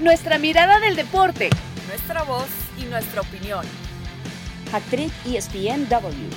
[0.00, 1.50] nuestra mirada del deporte,
[1.86, 3.66] nuestra voz y nuestra opinión.
[4.72, 6.30] Actriz ESPNW.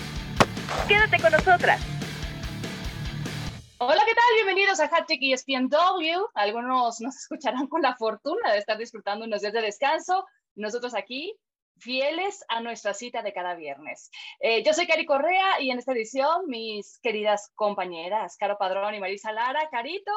[0.87, 1.81] Quédate con nosotras.
[3.77, 4.25] Hola, ¿qué tal?
[4.35, 6.25] Bienvenidos a Hattrick ESPNW.
[6.33, 10.25] Algunos nos escucharán con la fortuna de estar disfrutando unos días de descanso.
[10.55, 11.33] Nosotros aquí,
[11.77, 14.11] fieles a nuestra cita de cada viernes.
[14.41, 18.99] Eh, yo soy Cari Correa y en esta edición mis queridas compañeras, Caro Padrón y
[18.99, 19.69] Marisa Lara.
[19.71, 20.11] Carito,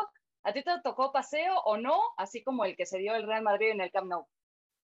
[0.47, 2.01] ¿A ti te tocó paseo o no?
[2.17, 4.29] Así como el que se dio el Real Madrid en el Camp Nou.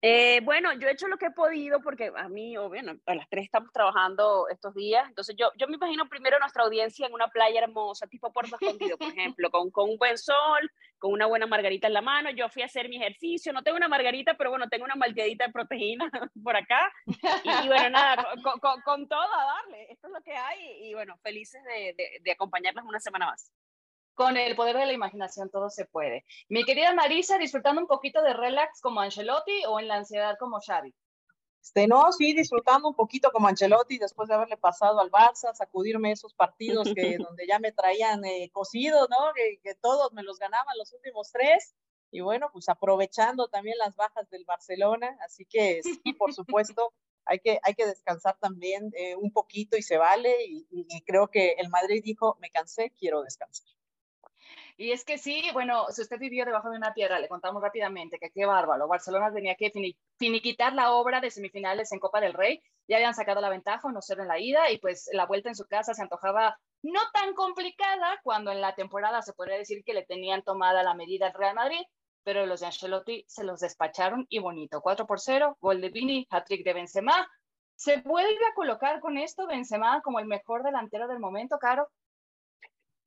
[0.01, 3.15] Eh, bueno, yo he hecho lo que he podido porque a mí, o bueno, a
[3.15, 5.07] las tres estamos trabajando estos días.
[5.07, 8.97] Entonces, yo, yo me imagino primero nuestra audiencia en una playa hermosa, tipo Puerto Escondido,
[8.97, 12.29] por ejemplo, con, con un buen sol, con una buena margarita en la mano.
[12.31, 13.53] Yo fui a hacer mi ejercicio.
[13.53, 16.11] No tengo una margarita, pero bueno, tengo una malteadita de proteína
[16.43, 16.91] por acá.
[17.05, 19.87] Y, bueno, nada, con, con, con, todo a darle.
[19.93, 20.89] Esto es lo que hay.
[20.89, 23.49] Y bueno, felices de, de, de acompañarnos una semana más
[24.17, 26.25] con el poder de la imaginación todo se puede.
[26.49, 30.59] Mi querida Marisa, disfrutando un poquito de relax como Ancelotti o en la ansiedad como
[30.59, 30.91] Xavi.
[31.61, 36.11] Este, no, sí, disfrutando un poquito como Ancelotti después de haberle pasado al Barça, sacudirme
[36.11, 39.17] esos partidos que donde ya me traían eh, cocido, ¿no?
[39.35, 41.75] Que, que, todos me los ganaban los últimos tres.
[42.09, 45.15] Y bueno, pues aprovechando también las bajas del Barcelona.
[45.23, 46.91] Así que sí, por supuesto,
[47.25, 50.43] hay que, hay que descansar también eh, un poquito y se vale.
[50.43, 53.76] Y, y creo que el Madrid dijo, me cansé, quiero descansar.
[54.79, 58.19] Y es que sí, bueno, si usted vivió debajo de una piedra, le contamos rápidamente
[58.19, 58.87] que qué bárbaro.
[58.87, 59.71] Barcelona tenía que
[60.19, 62.61] finiquitar la obra de semifinales en Copa del Rey.
[62.87, 65.55] Ya habían sacado la ventaja, no ser en la ida, y pues la vuelta en
[65.55, 69.95] su casa se antojaba no tan complicada cuando en la temporada se podría decir que
[69.95, 71.81] le tenían tomada la medida al Real Madrid,
[72.23, 74.81] pero los de Ancelotti se los despacharon y bonito.
[74.81, 77.27] 4 por 0, gol de Vini, hat-trick de Benzema.
[77.75, 81.89] ¿Se vuelve a colocar con esto Benzema como el mejor delantero del momento, Caro?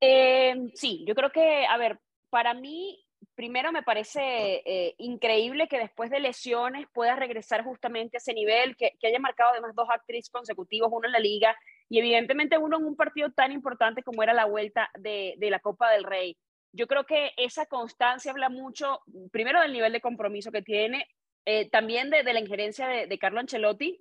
[0.00, 5.78] Eh, sí, yo creo que, a ver, para mí, primero me parece eh, increíble que
[5.78, 9.88] después de lesiones pueda regresar justamente a ese nivel, que, que haya marcado además dos
[9.90, 11.56] actrices consecutivos, uno en la liga
[11.88, 15.60] y evidentemente uno en un partido tan importante como era la vuelta de, de la
[15.60, 16.36] Copa del Rey.
[16.72, 19.00] Yo creo que esa constancia habla mucho,
[19.32, 21.06] primero del nivel de compromiso que tiene,
[21.44, 24.00] eh, también de, de, la injerencia de, de Carlo Ancelotti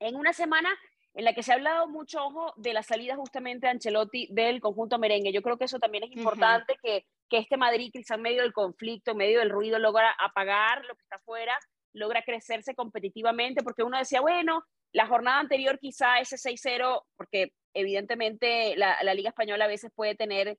[0.00, 0.70] en una semana
[1.14, 4.60] en la que se ha hablado mucho, ojo, de la salida justamente de Ancelotti del
[4.60, 5.32] conjunto merengue.
[5.32, 6.80] Yo creo que eso también es importante, uh -huh.
[6.82, 10.84] que, que este Madrid, quizá en medio del conflicto, en medio del ruido, logra apagar
[10.84, 11.56] lo que está afuera,
[11.92, 18.76] logra crecerse competitivamente, porque uno decía, bueno, la jornada anterior quizá ese 6-0, porque evidentemente
[18.76, 20.58] la, la, Liga Española a veces puede tener,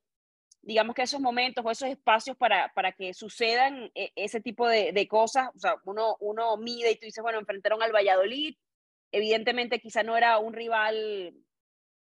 [0.62, 4.92] digamos que esos momentos o esos espacios para, para que sucedan eh, ese tipo de,
[4.92, 8.56] de, cosas, o sea, uno, uno mide y tú dices, bueno, enfrentaron al Valladolid,
[9.16, 11.32] Evidentemente quizá no era un rival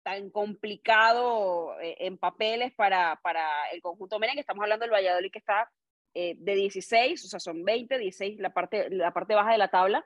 [0.02, 4.40] tan complicado eh, en papeles para, para el conjunto merengue.
[4.40, 5.70] Estamos hablando del Valladolid que está
[6.14, 9.68] eh, de 16, o sea, son 20, 16 la parte, la parte baja de la
[9.68, 10.04] tabla.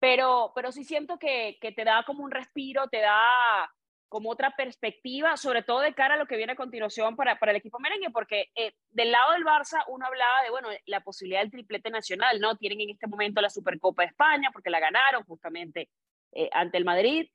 [0.00, 3.72] Pero, pero sí siento que, que te da como un respiro, te da
[4.08, 7.52] como otra perspectiva, sobre todo de cara a lo que viene a continuación para, para
[7.52, 11.40] el equipo merengue, porque eh, del lado del Barça uno hablaba de, bueno, la posibilidad
[11.40, 12.56] del triplete nacional, ¿no?
[12.56, 15.88] Tienen en este momento la Supercopa de España porque la ganaron justamente
[16.32, 17.28] eh, ante el Madrid.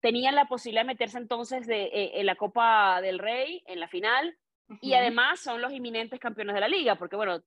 [0.00, 3.88] Tenían la posibilidad de meterse entonces de, eh, en la Copa del Rey, en la
[3.88, 4.36] final,
[4.68, 4.78] uh -huh.
[4.80, 7.40] y además son los inminentes campeones de la liga, porque bueno,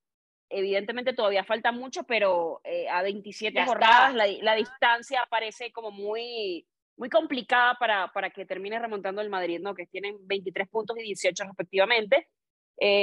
[0.50, 5.91] evidentemente todavía falta mucho, pero eh, a 27 ya jornadas la, la, distancia parece como
[5.91, 6.66] muy,
[6.97, 9.75] muy complicada para, para que termine remontando el Madrid, ¿no?
[9.75, 12.29] Que tienen 23 puntos y 18 respectivamente,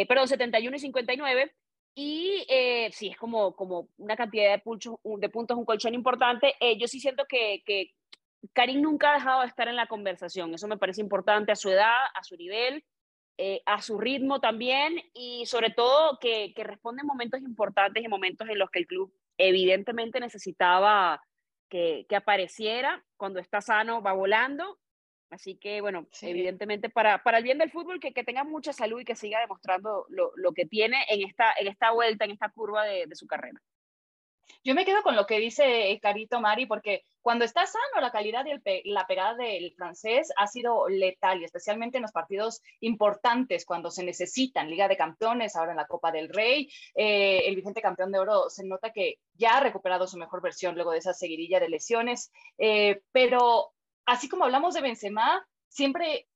[0.08, 1.54] perdón, 71 y 59.
[1.94, 6.54] Y eh, sí, es como, como una cantidad de, de puntos, un colchón importante.
[6.60, 7.94] Eh, yo sí siento que, que
[8.54, 10.54] Karim nunca ha dejado de estar en la conversación.
[10.54, 12.84] Eso me parece importante a su edad, a su nivel,
[13.38, 18.08] eh, a su ritmo también y sobre todo que, que responde en momentos importantes y
[18.08, 21.22] momentos en los que el club evidentemente necesitaba
[21.68, 23.04] que, que apareciera.
[23.16, 24.78] Cuando está sano va volando
[25.32, 26.28] Así que, bueno, sí.
[26.28, 29.40] evidentemente para, para el bien del fútbol, que, que tenga mucha salud y que siga
[29.40, 33.16] demostrando lo, lo que tiene en esta, en esta vuelta, en esta curva de, de,
[33.16, 33.58] su carrera.
[34.62, 38.44] Yo me quedo con lo que dice Carito Mari, porque cuando está sano, la calidad
[38.44, 42.60] y el pe la pegada del francés ha sido letal, y especialmente en los partidos
[42.80, 47.56] importantes, cuando se necesitan, Liga de Campeones, ahora en la Copa del Rey, eh, el
[47.56, 50.98] vigente campeón de oro se nota que ya ha recuperado su mejor versión luego de
[50.98, 53.72] esa seguidilla de lesiones, eh, pero
[54.06, 56.28] así como hablamos de Benzema, siempre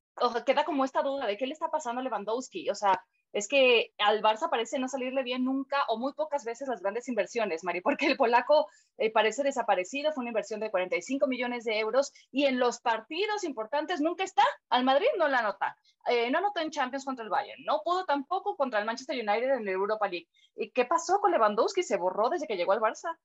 [0.47, 2.71] queda como esta duda de qué le está pasando a Lewandowski.
[2.71, 3.01] O sea,
[3.33, 7.09] es que al Barça parece no salirle bien nunca o muy pocas veces las grandes
[7.09, 8.67] inversiones, Mari, porque el polaco
[8.97, 13.45] eh, parece desaparecido, fue una inversión de 45 millones de euros y en los partidos
[13.45, 14.43] importantes nunca está.
[14.71, 15.77] Al Madrid no la anota.
[16.09, 19.51] Eh, no anotó en Champions contra el Bayern, no pudo tampoco contra el Manchester United
[19.57, 20.29] en la Europa League.
[20.55, 21.83] ¿Y qué pasó con Lewandowski?
[21.83, 23.19] Se borró desde que llegó al Barça.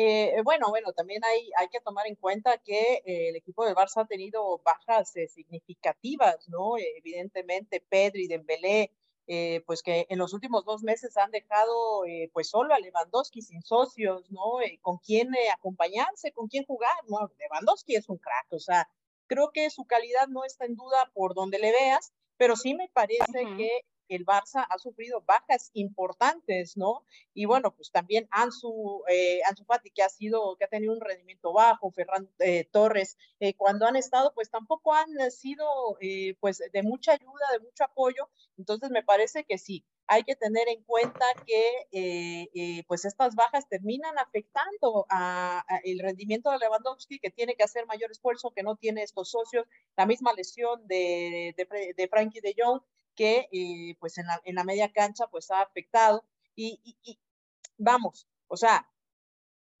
[0.00, 3.74] Eh, bueno, bueno, también hay, hay que tomar en cuenta que eh, el equipo del
[3.74, 6.78] Barça ha tenido bajas eh, significativas, ¿no?
[6.78, 8.92] evidentemente, Pedri, Dembélé,
[9.66, 14.30] pues que en los últimos dos meses han dejado pues solo a Lewandowski sin socios,
[14.30, 14.58] ¿no?
[14.80, 17.30] con quién acompañarse, con quién jugar, ¿no?
[17.38, 18.88] Lewandowski es un crack, o sea,
[19.26, 22.88] creo que su calidad no está en duda por donde le veas, pero sí me
[22.88, 27.04] parece que el Barça ha sufrido bajas importantes, ¿no?
[27.34, 31.00] Y bueno, pues también Ansu, eh, Ansu Fati, que ha sido, que ha tenido un
[31.00, 35.66] rendimiento bajo, Ferran eh, Torres, eh, cuando han estado, pues tampoco han sido,
[36.00, 38.28] eh, pues, de mucha ayuda, de mucho apoyo.
[38.56, 44.18] Entonces, me parece que sí, hay que tener en cuenta que pues estas bajas terminan
[44.18, 49.02] afectando a, el rendimiento de Lewandowski, que tiene que hacer mayor esfuerzo, que no tiene
[49.02, 49.66] estos socios,
[49.96, 52.80] la misma lesión de, de, de Frankie de Jong,
[53.18, 56.24] que eh, pues en la, en la, media cancha pues ha afectado.
[56.54, 56.94] Y,
[57.76, 58.88] vamos, o sea,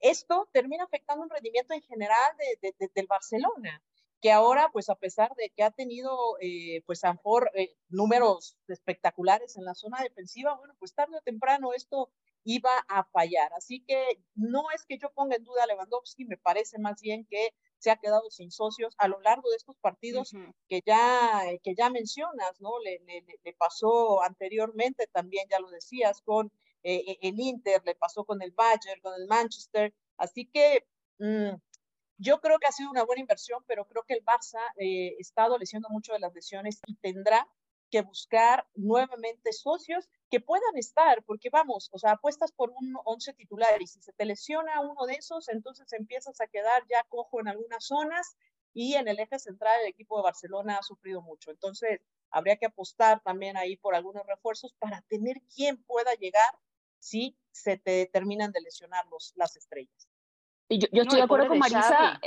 [0.00, 3.82] esto termina afectando un rendimiento en general de, de, del Barcelona,
[4.20, 7.16] que ahora pues a pesar de que ha tenido eh, pues a
[7.54, 12.10] eh, números espectaculares en la zona defensiva, bueno, pues tarde o temprano esto
[12.48, 13.52] iba a fallar.
[13.52, 17.26] Así que no es que yo ponga en duda a Lewandowski, me parece más bien
[17.26, 20.32] que se ha quedado sin socios a lo largo de estos partidos
[20.66, 22.78] que, ya, que ya mencionas, ¿no?
[22.80, 23.00] Le,
[23.44, 26.50] le, pasó anteriormente también, ya lo decías, con
[26.82, 29.94] eh, e, el Inter, le pasó con el Bayern, con el Manchester.
[30.16, 30.86] Así que
[31.18, 31.54] mm,
[32.16, 35.44] yo creo que ha sido una buena inversión, pero creo que el Barça eh, está
[35.44, 37.46] adoleciendo mucho de las lesiones y tendrá
[37.90, 43.32] que buscar nuevamente socios que puedan estar, porque vamos, o sea, apuestas por un once
[43.32, 47.40] titular y si se te lesiona uno de esos, entonces empiezas a quedar ya cojo
[47.40, 48.36] en algunas zonas
[48.74, 51.50] y en el eje central el equipo de Barcelona ha sufrido mucho.
[51.50, 56.58] Entonces, habría que apostar también ahí por algunos refuerzos para tener quien pueda llegar
[56.98, 60.08] si se te terminan de lesionar los, las estrellas.
[60.68, 62.20] Y yo, yo estoy de acuerdo con Marisa.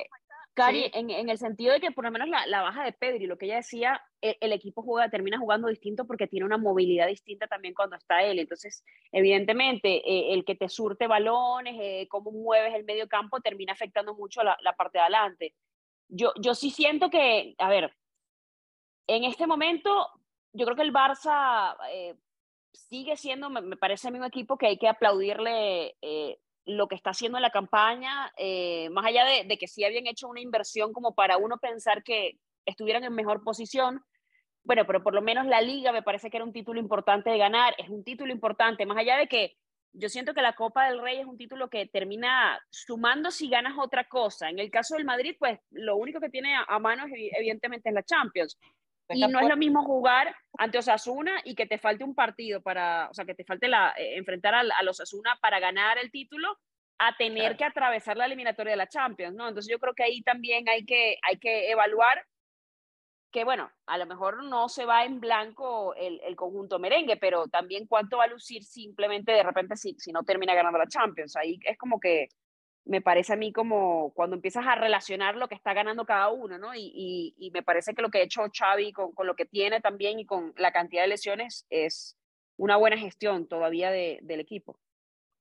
[0.53, 3.25] Cari, en, en, el sentido de que por lo menos la, la baja de Pedri,
[3.25, 7.07] lo que ella decía, el, el, equipo juega, termina jugando distinto porque tiene una movilidad
[7.07, 8.37] distinta también cuando está él.
[8.37, 8.83] Entonces,
[9.13, 14.13] evidentemente, eh, el que te surte balones, eh, cómo mueves el medio campo, termina afectando
[14.13, 15.55] mucho la, la, parte de adelante.
[16.09, 17.95] Yo, yo sí siento que, a ver,
[19.07, 20.09] en este momento,
[20.51, 22.15] yo creo que el Barça eh,
[22.73, 25.95] sigue siendo, me, me, parece a mí un equipo que hay que aplaudirle
[26.65, 30.27] lo que está haciendo en la campaña, eh, más allá de, que sí habían hecho
[30.27, 34.01] una inversión como para uno pensar que estuvieran en mejor posición,
[34.63, 37.37] bueno, pero por lo menos la liga me parece que era un título importante de
[37.37, 39.57] ganar, es un título importante, más allá de que
[39.93, 43.73] yo siento que la Copa del Rey es un título que termina sumando si ganas
[43.77, 44.49] otra cosa.
[44.49, 47.95] En el caso del Madrid, pues lo único que tiene a, a mano evidentemente es
[47.95, 48.57] la Champions.
[49.13, 53.09] Y no es lo mismo jugar ante Osasuna y que te falte un partido para,
[53.09, 56.11] o sea, que te falte la, eh, enfrentar a, a los Osasuna para ganar el
[56.11, 56.57] título,
[56.99, 57.57] a tener claro.
[57.57, 59.47] que atravesar la eliminatoria de la Champions, ¿no?
[59.47, 62.23] Entonces yo creo que ahí también hay que, hay que evaluar
[63.31, 67.47] que, bueno, a lo mejor no se va en blanco el, el conjunto merengue, pero
[67.47, 71.35] también cuánto va a lucir simplemente de repente si, si no termina ganando la Champions.
[71.35, 72.27] Ahí es como que
[72.85, 76.57] me parece a mí como cuando empiezas a relacionar lo que está ganando cada uno,
[76.57, 76.73] ¿no?
[76.73, 79.81] Y, y, me parece que lo que ha hecho Xavi con, con, lo que tiene
[79.81, 82.17] también y con la cantidad de lesiones es
[82.57, 84.79] una buena gestión todavía de, del equipo.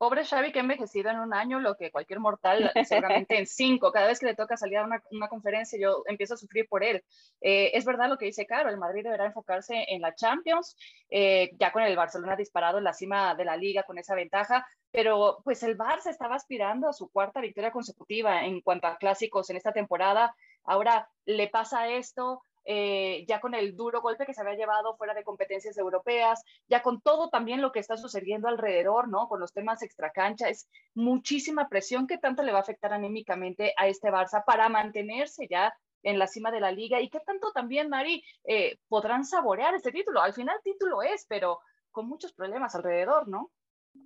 [0.00, 3.93] Pobre Xavi que ha envejecido en un año lo que cualquier mortal seguramente en cinco.
[3.93, 6.82] Cada vez que le toca salir a una, una conferencia yo empiezo a sufrir por
[6.82, 7.05] él.
[7.43, 10.74] Eh, es verdad lo que dice Caro, el Madrid deberá enfocarse en la Champions,
[11.10, 14.67] eh, ya con el Barcelona disparado en la cima de la liga con esa ventaja,
[14.91, 19.51] pero pues el Barça estaba aspirando a su cuarta victoria consecutiva en cuanto a clásicos
[19.51, 20.34] en esta temporada.
[20.65, 25.14] Ahora le pasa esto, eh, ya con el duro golpe que se había llevado fuera
[25.14, 29.29] de competencias europeas, ya con todo también lo que está sucediendo alrededor, ¿no?
[29.29, 33.88] Con los temas extracancha, es muchísima presión que tanto le va a afectar anímicamente a
[33.88, 37.88] este Barça para mantenerse ya en la cima de la liga y qué tanto también,
[37.88, 40.22] Mari, eh, podrán saborear este título.
[40.22, 43.50] Al final título es, pero con muchos problemas alrededor, ¿no?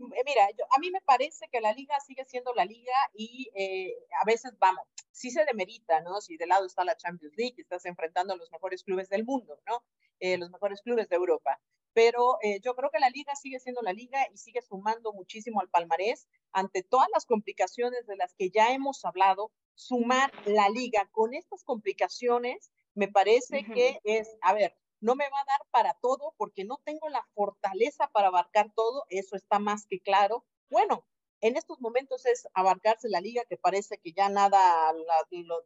[0.01, 3.51] Eh, mira, yo, a mí me parece que la liga sigue siendo la liga y
[3.55, 6.21] eh, a veces, vamos, sí se demerita, ¿no?
[6.21, 9.59] Si de lado está la Champions League, estás enfrentando a los mejores clubes del mundo,
[9.67, 9.85] ¿no?
[10.21, 11.61] Eh, los mejores clubes de Europa.
[11.93, 15.61] Pero eh, yo creo que la liga sigue siendo la liga y sigue sumando muchísimo
[15.61, 19.53] al palmarés ante todas las complicaciones de las que ya hemos hablado.
[19.77, 23.75] Sumar la liga con estas complicaciones me parece uh -huh.
[23.75, 27.23] que es, a ver, no me va a dar para todo porque no tengo la
[27.35, 30.47] fortaleza para abarcar todo, eso está más que claro.
[30.71, 31.07] Bueno,
[31.43, 34.95] en estos momentos es abarcarse la liga, que parece que ya nada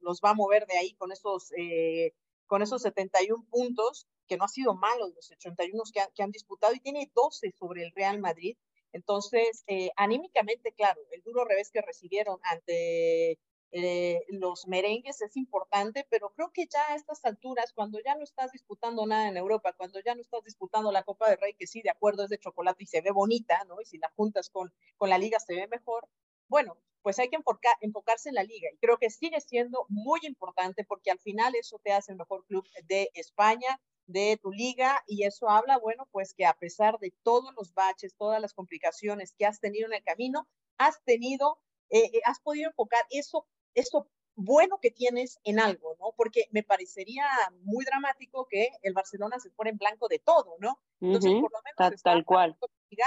[0.00, 2.14] los va a mover de ahí con esos, eh,
[2.48, 6.74] con esos 71 puntos, que no ha sido malo los 81 que, que han disputado
[6.74, 8.56] y tiene 12 sobre el Real Madrid.
[8.92, 13.38] Entonces, eh, anímicamente, claro, el duro revés que recibieron ante
[13.72, 18.24] eh, los merengues es importante, pero creo que ya a estas alturas, cuando ya no
[18.24, 21.66] estás disputando nada en Europa, cuando ya no estás disputando la Copa de Rey, que
[21.66, 23.80] sí, de acuerdo, es de chocolate y se ve bonita, ¿no?
[23.80, 26.08] Y si la juntas con, con la liga se ve mejor,
[26.48, 27.38] bueno, pues hay que
[27.80, 28.68] enfocarse en la liga.
[28.72, 32.44] Y creo que sigue siendo muy importante porque al final eso te hace el mejor
[32.46, 37.12] club de España, de tu liga, y eso habla, bueno, pues que a pesar de
[37.22, 40.48] todos los baches, todas las complicaciones que has tenido en el camino,
[40.78, 41.58] has tenido,
[41.90, 44.08] eh, eh, has podido enfocar eso eso
[44.38, 46.14] bueno que tienes en algo, ¿no?
[46.16, 47.26] Porque me parecería
[47.62, 50.78] muy dramático que el Barcelona se fuera en blanco de todo, ¿no?
[51.00, 52.56] Entonces, por lo menos tal, cual.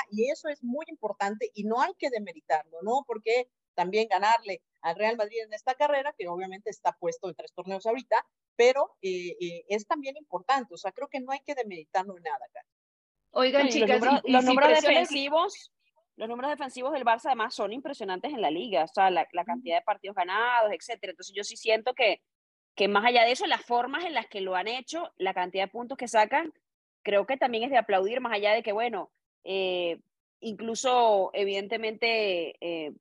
[0.10, 3.04] Y eso es muy importante y no hay que demeritarlo, ¿no?
[3.08, 7.54] Porque también ganarle al Real Madrid en esta carrera, que obviamente está puesto en tres
[7.54, 8.26] torneos ahorita,
[8.58, 12.24] pero eh, eh, es también importante, o sea, creo que no hay que demeritarlo en
[12.24, 12.66] nada acá.
[13.32, 15.72] Oigan, chicas, los números defensivos
[16.18, 19.78] los números defensivos del Barça además son impresionantes en la liga, o sea, la, cantidad
[19.78, 21.12] de partidos ganados, etcétera.
[21.12, 22.22] Entonces yo sí siento que,
[22.76, 25.64] que más allá de eso, las formas en las que lo han hecho, la cantidad
[25.64, 26.54] de puntos que sacan,
[27.04, 29.12] creo que también es de aplaudir, más allá de que, bueno,
[29.44, 30.00] eh,
[30.40, 32.94] incluso evidentemente eh,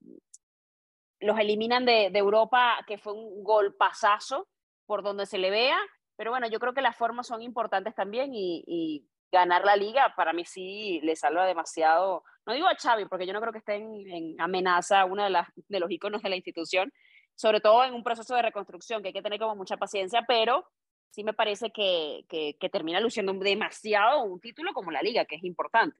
[1.20, 4.48] los eliminan de, Europa, que fue un golpazazo
[4.86, 5.78] por donde se le vea,
[6.16, 10.32] pero bueno, yo creo que las formas son importantes también y ganar la liga para
[10.32, 12.24] mí sí le salva demasiado.
[12.50, 15.46] No digo a Xavi, porque yo no creo que esté en, amenaza uno de, las,
[15.68, 16.92] de los iconos de la institución,
[17.36, 20.66] sobre todo en un proceso de reconstrucción que hay que tener como mucha paciencia, pero
[21.10, 25.44] sí me parece que, que, termina luciendo demasiado un título como la liga, que es
[25.44, 25.96] importante.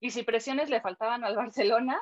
[0.00, 2.00] Y si presiones le faltaban al Barcelona,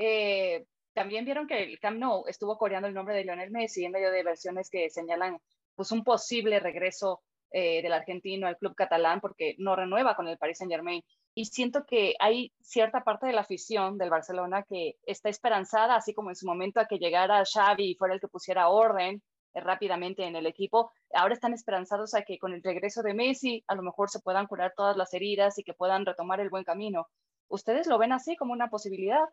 [0.00, 3.92] eh, también vieron que el Camp Nou estuvo coreando el nombre de Lionel Messi en
[3.92, 5.38] medio de versiones que señalan
[5.76, 7.22] pues un posible regreso
[7.52, 11.04] eh, del argentino al club catalán porque no renueva con el Paris Saint Germain.
[11.38, 16.14] Y siento que hay cierta parte de la afición del Barcelona que está esperanzada, así
[16.14, 19.60] como en su momento a que llegara Xavi y fuera el que pusiera orden eh,
[19.60, 20.92] rápidamente en el equipo.
[21.12, 24.46] Ahora están esperanzados a que con el regreso de Messi a lo mejor se puedan
[24.46, 27.06] curar todas las heridas y que puedan retomar el buen camino.
[27.48, 29.28] ¿Ustedes lo ven así como una posibilidad?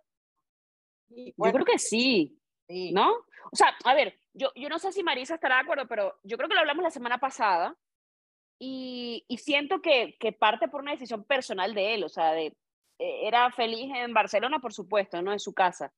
[1.07, 3.13] yo creo que sí, sí, ¿no?
[3.13, 6.35] O sea, a ver, yo, yo no sé si Marisa estará de acuerdo, pero yo
[6.35, 7.77] creo que lo hablamos la semana pasada
[8.59, 12.55] y, siento que, que, parte por una decisión personal de él, o sea, de,
[12.99, 15.91] eh, era feliz en Barcelona, por supuesto, no en su casa.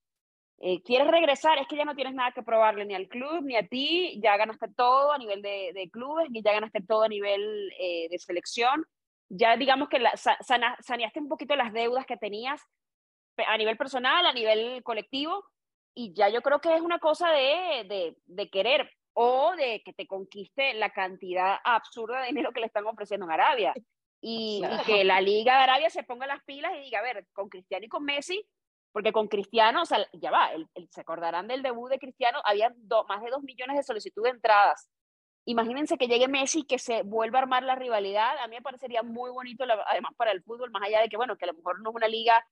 [0.59, 1.57] Eh, ¿Quieres regresar?
[1.57, 4.37] Es que ya no tienes nada que probarle ni al club ni a ti, ya
[4.37, 8.85] ganaste todo a nivel de, clubes, y ya ganaste todo a nivel eh, de selección,
[9.29, 12.61] ya digamos que la, saneaste un poquito las deudas que tenías
[13.47, 15.43] a nivel personal, a nivel colectivo,
[15.93, 19.93] y ya yo creo que es una cosa de, de, de querer o de que
[19.93, 23.73] te conquiste la cantidad absurda de dinero que le están ofreciendo en Arabia.
[24.21, 27.47] Y, que la Liga de Arabia se ponga las pilas y diga, a ver, con
[27.47, 28.45] Cristiano y con Messi,
[28.91, 30.49] porque con Cristiano, o sea, ya va,
[30.89, 32.73] se acordarán del debut de Cristiano, había
[33.07, 34.89] más de dos millones de solicitudes de entradas.
[35.45, 38.37] Imagínense que llegue Messi y que se vuelva a armar la rivalidad.
[38.39, 41.37] A mí me parecería muy bonito, además para el fútbol, más allá de que, bueno,
[41.37, 42.43] que a lo mejor no es una liga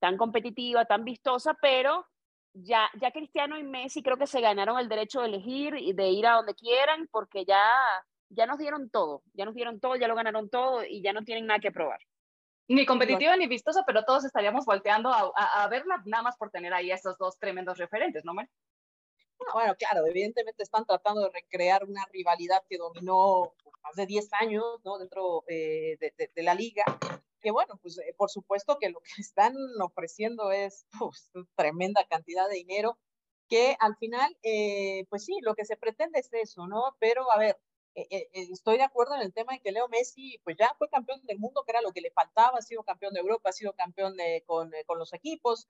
[0.00, 2.06] tan competitiva, tan vistosa, pero
[2.54, 6.08] ya, ya Cristiano y Messi creo que se ganaron el derecho de elegir y de
[6.08, 7.64] ir a donde quieran porque ya,
[8.28, 11.22] ya nos dieron todo, ya nos dieron todo, ya lo ganaron todo y ya no
[11.22, 12.00] tienen nada que probar.
[12.68, 16.72] Ni competitiva ni vistosa, pero todos estaríamos volteando a, a, verla nada más por tener
[16.72, 18.48] ahí a estos dos tremendos referentes, ¿no, Mar?
[19.52, 24.64] Bueno, claro, evidentemente están tratando de recrear una rivalidad que dominó más de 10 años
[24.84, 24.98] ¿no?
[24.98, 26.84] dentro eh, de, de, la liga
[27.40, 32.48] que bueno, pues eh, por supuesto que lo que están ofreciendo es pues, tremenda cantidad
[32.48, 32.98] de dinero,
[33.48, 36.96] que al final, eh, pues sí, lo que se pretende es eso, ¿no?
[37.00, 37.58] Pero a ver,
[37.96, 41.20] eh, estoy de acuerdo en el tema de que Leo Messi, pues ya fue campeón
[41.24, 43.72] del mundo, que era lo que le faltaba, ha sido campeón de Europa, ha sido
[43.74, 45.66] campeón de, con, con los equipos.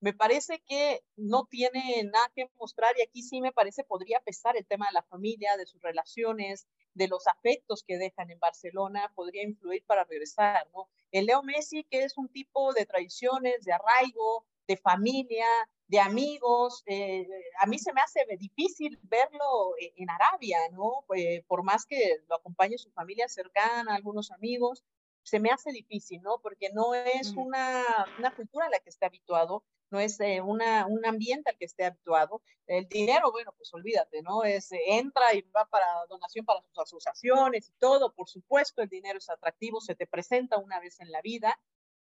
[0.00, 4.56] Me parece que no tiene nada que mostrar y aquí sí me parece podría pesar
[4.56, 9.12] el tema de la familia, de sus relaciones, de los afectos que dejan en Barcelona
[9.14, 10.88] podría influir para regresar, ¿no?
[11.12, 15.46] El Leo Messi, que es un tipo de tradiciones, de arraigo, de familia,
[15.88, 17.26] de amigos, eh,
[17.58, 21.04] a mí se me hace difícil verlo e-, en Arabia, ¿no?
[21.16, 24.84] Eh, por más que lo acompañe su familia cercana, algunos amigos,
[25.24, 26.38] se me hace difícil, ¿no?
[26.40, 27.84] Porque no es una,
[28.18, 31.64] una cultura a la que está habituado no es eh, una, un ambiente al que
[31.64, 32.42] esté habituado.
[32.66, 34.44] El dinero, bueno, pues olvídate, ¿no?
[34.44, 38.88] Es, eh, entra y va para donación para sus asociaciones y todo, por supuesto, el
[38.88, 41.58] dinero es atractivo, se te presenta una vez en la vida.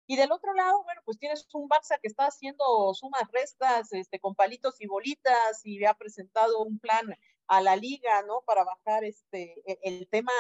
[0.08, 4.20] Y del otro lado, bueno, pues tienes un Barça que está haciendo sumas, restas, este,
[4.20, 7.15] con palitos y bolitas y ha presentado un plan
[7.48, 8.42] a la liga, ¿no?
[8.42, 10.32] Para bajar este, e, el tema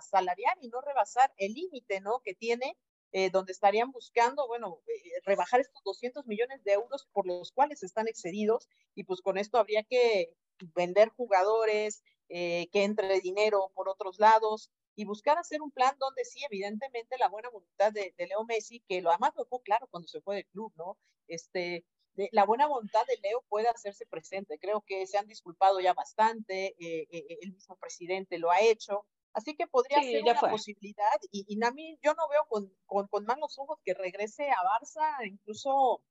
[0.00, 2.20] salarial y no rebasar el límite, ¿no?
[2.20, 2.76] Que tiene
[3.18, 7.82] eh, donde estarían buscando, bueno, eh, rebajar estos 200 millones de euros por los cuales
[7.82, 10.34] están excedidos y pues con esto habría que
[10.74, 16.26] vender jugadores, eh, que entre dinero por otros lados y buscar hacer un plan donde
[16.26, 20.08] sí, evidentemente, la buena voluntad de, Leo Messi, que lo además lo dejó claro cuando
[20.08, 20.98] se fue del club, ¿no?
[21.26, 21.86] Este,
[22.32, 24.58] la buena voluntad de Leo puede hacerse presente.
[24.58, 29.06] Creo que se han disculpado ya bastante, el mismo presidente lo ha hecho,
[29.36, 33.06] Así que podría ser una posibilidad y, y, a mí yo no veo con, con,
[33.08, 36.02] con, malos ojos que regrese a Barça, incluso,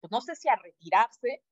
[0.00, 1.42] pues no sé si a retirarse,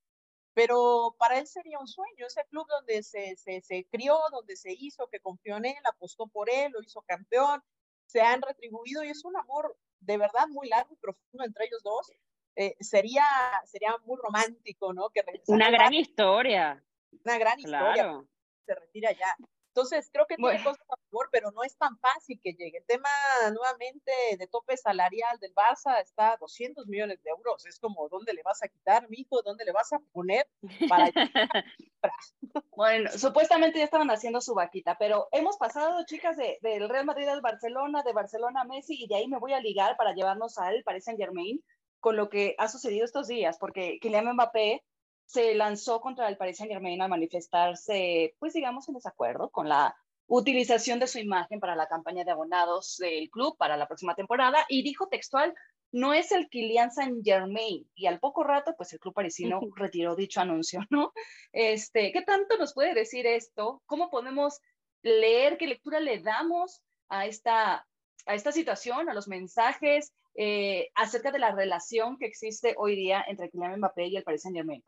[0.55, 4.73] pero para él sería un sueño, ese club donde se, se, se crió, donde se
[4.73, 7.63] hizo, que confió en él, apostó por él, lo hizo campeón,
[8.07, 11.83] se han retribuido y es un amor de verdad muy largo y profundo entre ellos
[11.83, 12.11] dos.
[12.57, 13.27] Eh, sería,
[13.67, 15.11] sería muy romántico, ¿no?
[15.11, 16.83] Que una gran historia.
[17.23, 18.25] Una gran historia.
[18.65, 19.37] Se retira ya.
[19.75, 22.79] Entonces, creo que tiene cosas a favor, pero no es tan fácil que llegue.
[22.79, 23.09] El tema
[23.53, 27.65] nuevamente de tope salarial del Barça está a 200 millones de euros.
[27.65, 29.41] Es como, ¿dónde le vas a quitar, mijo?
[29.41, 30.47] ¿Dónde le vas a poner
[30.91, 31.11] para
[32.77, 37.29] Bueno, supuestamente ya estaban haciendo su vaquita, pero hemos pasado, chicas, de, del Real Madrid
[37.29, 40.59] al Barcelona, de Barcelona a Messi, y de ahí me voy a ligar para llevarnos
[40.59, 41.65] al Paris Saint Germain
[42.01, 44.83] con lo que ha sucedido estos días, porque Kylian Mbappé
[45.27, 49.97] se lanzó contra el Paris Saint Germain a manifestarse, pues digamos, en desacuerdo con la
[50.27, 54.65] utilización de su imagen para la campaña de abonados del club para la próxima temporada
[54.69, 55.55] y dijo textual,
[55.93, 57.87] no es el Kylian Saint Germain.
[57.95, 61.13] Y al poco rato, pues el club parisino retiró dicho anuncio, ¿no?
[61.53, 63.83] Este, ¿Qué tanto nos puede decir esto?
[63.87, 64.61] ¿Cómo podemos
[65.03, 65.59] leer?
[65.59, 67.87] ¿Qué lectura le damos a esta,
[68.27, 73.23] a esta situación, a los mensajes eh, acerca de la relación que existe hoy día
[73.29, 74.83] entre Kylian Mbappé y el Paris Saint Germain?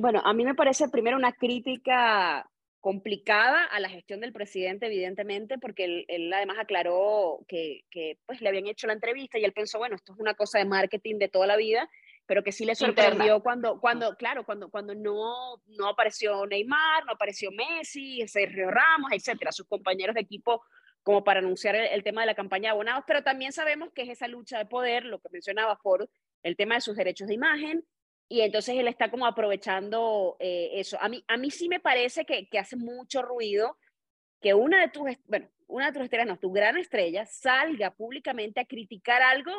[0.00, 5.58] Bueno, a mí me parece primero una crítica complicada a la gestión del presidente, evidentemente,
[5.58, 7.84] porque él, además aclaró que,
[8.24, 10.64] pues, le habían hecho la entrevista y él pensó, bueno, esto es una cosa de
[10.64, 11.86] marketing de toda la vida,
[12.24, 17.12] pero que sí le sorprendió cuando, cuando, claro, cuando, cuando no, no apareció Neymar, no
[17.12, 20.62] apareció Messi, Sergio Ramos, etcétera, sus compañeros de equipo
[21.02, 24.02] como para anunciar el, el, tema de la campaña de abonados, pero también sabemos que
[24.02, 26.08] es esa lucha de poder, lo que mencionaba Ford,
[26.42, 27.84] el tema de sus derechos de imagen,
[28.32, 30.96] y entonces él está como aprovechando eh, eso.
[31.00, 33.76] A mí, a mí sí me parece que, que, hace mucho ruido
[34.40, 38.60] que una de tus, bueno, una de tus estrellas, no, tu gran estrella, salga públicamente
[38.60, 39.50] a criticar algo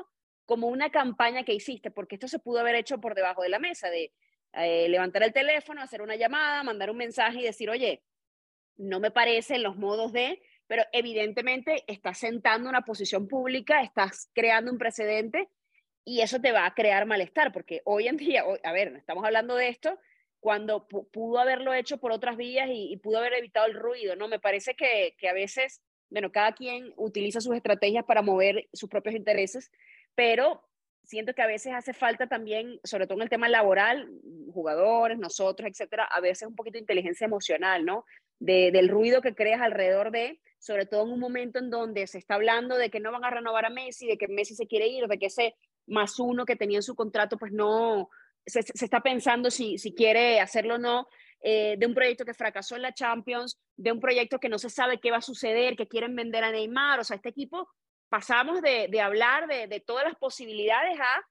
[0.45, 3.59] como una campaña que hiciste, porque esto se pudo haber hecho por debajo de la
[3.59, 4.13] mesa, de
[4.53, 8.03] eh, levantar el teléfono, hacer una llamada, mandar un mensaje y decir, oye,
[8.77, 14.71] no me parecen los modos de, pero evidentemente estás sentando una posición pública, estás creando
[14.71, 15.49] un precedente
[16.05, 19.55] y eso te va a crear malestar, porque hoy en día, a ver, estamos hablando
[19.55, 19.97] de esto
[20.39, 24.27] cuando pudo haberlo hecho por otras vías y, pudo haber evitado el ruido, ¿no?
[24.27, 28.89] Me parece que, que a veces, bueno, cada quien utiliza sus estrategias para mover sus
[28.89, 29.69] propios intereses,
[30.15, 30.63] pero
[31.03, 34.09] siento que a veces hace falta también, sobre todo en el tema laboral,
[34.51, 38.05] jugadores, nosotros, etcétera, a veces un poquito de inteligencia emocional, ¿no?
[38.39, 42.17] De, del ruido que creas alrededor de, sobre todo en un momento en donde se
[42.17, 44.87] está hablando de que no van a renovar a Messi, de que Messi se quiere
[44.87, 45.55] ir, de que ese
[45.91, 48.09] más uno que tenía en su contrato, pues no,
[48.45, 51.07] se, está pensando si, si quiere hacerlo o no,
[51.41, 54.69] eh, de un proyecto que fracasó en la Champions, de un proyecto que no se
[54.69, 57.69] sabe qué va a suceder, que quieren vender a Neymar, o sea, este equipo
[58.09, 61.25] pasamos de, de hablar de, de, todas las posibilidades a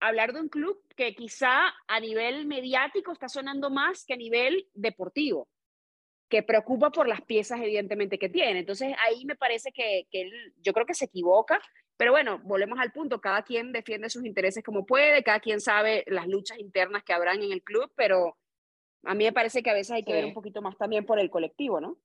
[0.00, 4.68] hablar de un club que quizá a nivel mediático está sonando más que a nivel
[4.74, 5.48] deportivo,
[6.28, 8.60] que preocupa por las piezas evidentemente que tiene.
[8.60, 11.60] Entonces ahí me parece que, que él, yo creo que se equivoca
[11.96, 16.04] pero bueno, volvemos al punto, cada quien defiende sus intereses como puede, cada quien sabe
[16.08, 18.36] las luchas internas que habrán en el club, pero
[19.04, 21.18] a mí me parece que a veces hay que ver un poquito más también por
[21.18, 21.98] el colectivo, ¿no?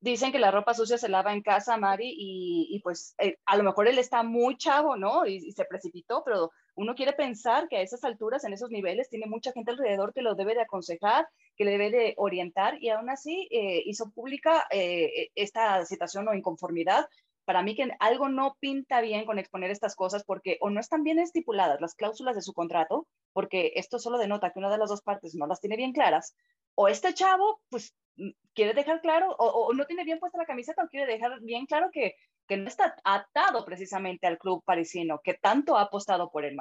[0.00, 3.64] Dicen que la ropa sucia se lava en casa, Mari, y, pues eh, a lo
[3.64, 5.26] mejor él está muy chavo, ¿no?
[5.26, 9.26] Y, se precipitó, pero uno quiere pensar que a esas alturas, en esos niveles, tiene
[9.26, 13.10] mucha gente alrededor que lo debe de aconsejar, que le debe de orientar, y aún
[13.10, 17.06] así eh, hizo pública eh, esta situación o inconformidad
[17.44, 21.02] para mí que algo no pinta bien con exponer estas cosas porque o no están
[21.02, 24.90] bien estipuladas las cláusulas de su contrato, porque esto solo denota que una de las
[24.90, 26.34] dos partes no las tiene bien claras,
[26.74, 30.84] o este chavo pues mm, quiere dejar claro o, no tiene bien puesta la camiseta
[30.84, 32.14] o quiere dejar bien claro que,
[32.46, 36.54] que no está atado precisamente al club parisino, que tanto ha apostado por el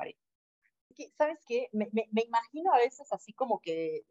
[0.97, 1.13] Mari.
[1.17, 1.69] ¿sabes qué?
[1.71, 4.03] Me, me, me, imagino a veces así como que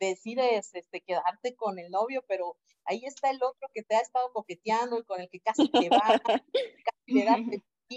[0.00, 4.32] decides este, quedarte con el novio, pero ahí está el otro que te ha estado
[4.32, 5.98] coqueteando y con el que casi te va,
[6.84, 7.40] casi le das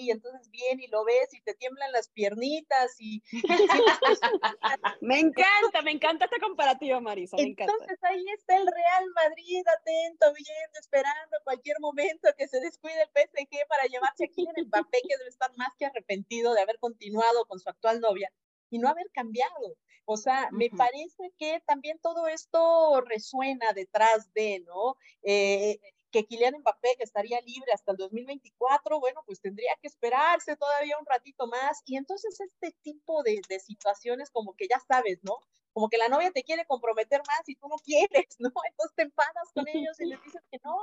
[0.01, 3.21] y entonces viene y lo ves y te tiemblan las piernitas y...
[5.01, 10.33] me encanta, me encanta esta comparativa, Marisa, me entonces ahí está el Real Madrid atento,
[10.33, 15.01] viendo, esperando cualquier momento que se descuide el PSG para llevarse aquí en el papel
[15.07, 18.31] que debe estar más que arrepentido de haber continuado con su actual novia
[18.69, 19.77] y no haber cambiado.
[20.05, 24.97] O sea, me parece que también todo esto resuena detrás de, ¿no?
[25.23, 25.79] Eh,
[26.15, 30.97] que Kylian Mbappé, que estaría libre hasta el 2024, bueno, pues tendría que esperarse todavía
[30.97, 31.81] un ratito más.
[31.85, 35.39] Y entonces este tipo de, de situaciones como que ya sabes, ¿no?
[35.73, 38.49] Como que la novia te quiere comprometer más y tú no quieres, ¿no?
[38.69, 40.77] Entonces te empadas con ellos y les dices que no.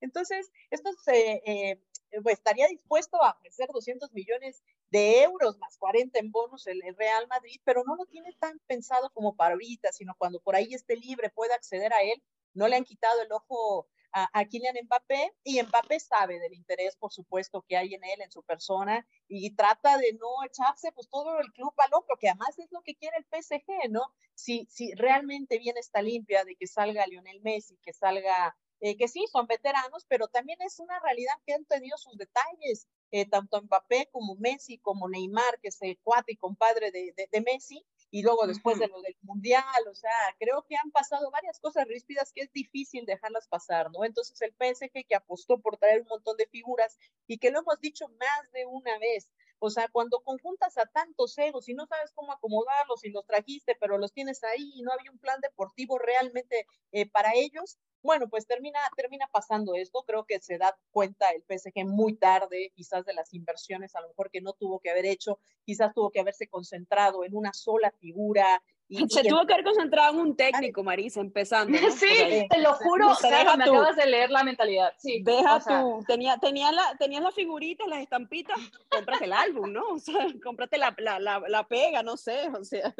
[0.00, 1.78] Entonces, esto se, eh,
[2.22, 6.96] pues, estaría dispuesto a ofrecer 200 millones de euros más 40 en bonus el, el,
[6.96, 10.72] Real Madrid, pero no lo tiene tan pensado como para ahorita, sino cuando por ahí
[10.72, 12.22] esté libre pueda acceder a él.
[12.54, 17.12] No le han quitado el ojo a, Kylian Mbappé y Mbappé sabe del interés, por
[17.12, 21.38] supuesto, que hay en él, en su persona y trata de no echarse pues todo
[21.38, 24.12] el club al hombro, que además es lo que quiere el PSG, ¿no?
[24.34, 29.08] Si, si realmente viene esta limpia de que salga Lionel Messi, que salga, eh, que
[29.08, 33.62] sí, son veteranos, pero también es una realidad que han tenido sus detalles, eh, tanto
[33.62, 38.22] Mbappé como Messi, como Neymar, que es el cuate y compadre de, de Messi, y
[38.22, 42.30] luego después de lo del mundial, o sea, creo que han pasado varias cosas ríspidas
[42.34, 44.04] que es difícil dejarlas pasar, ¿no?
[44.04, 47.80] Entonces el PSG que apostó por traer un montón de figuras y que lo hemos
[47.80, 49.30] dicho más de una vez,
[49.64, 53.76] o sea, cuando conjuntas a tantos egos y no sabes cómo acomodarlos y los trajiste,
[53.78, 58.28] pero los tienes ahí y no había un plan deportivo realmente eh, para ellos, bueno,
[58.28, 60.02] pues termina, termina pasando esto.
[60.04, 64.08] Creo que se da cuenta el PSG muy tarde, quizás de las inversiones, a lo
[64.08, 67.92] mejor que no tuvo que haber hecho, quizás tuvo que haberse concentrado en una sola
[68.00, 68.64] figura.
[68.92, 71.72] Y, se tuvo que haber concentrado en un técnico, Marisa, empezando.
[72.02, 74.92] Sí, te lo juro, o sea, me acabas de leer la mentalidad.
[74.98, 79.88] Sí, deja tú, tenía, tenía la, tenías las figuritas, las estampitas, cómprate el álbum, ¿no?
[79.90, 82.94] O sea, cómprate la, la, la, la pega, no sé, o sea.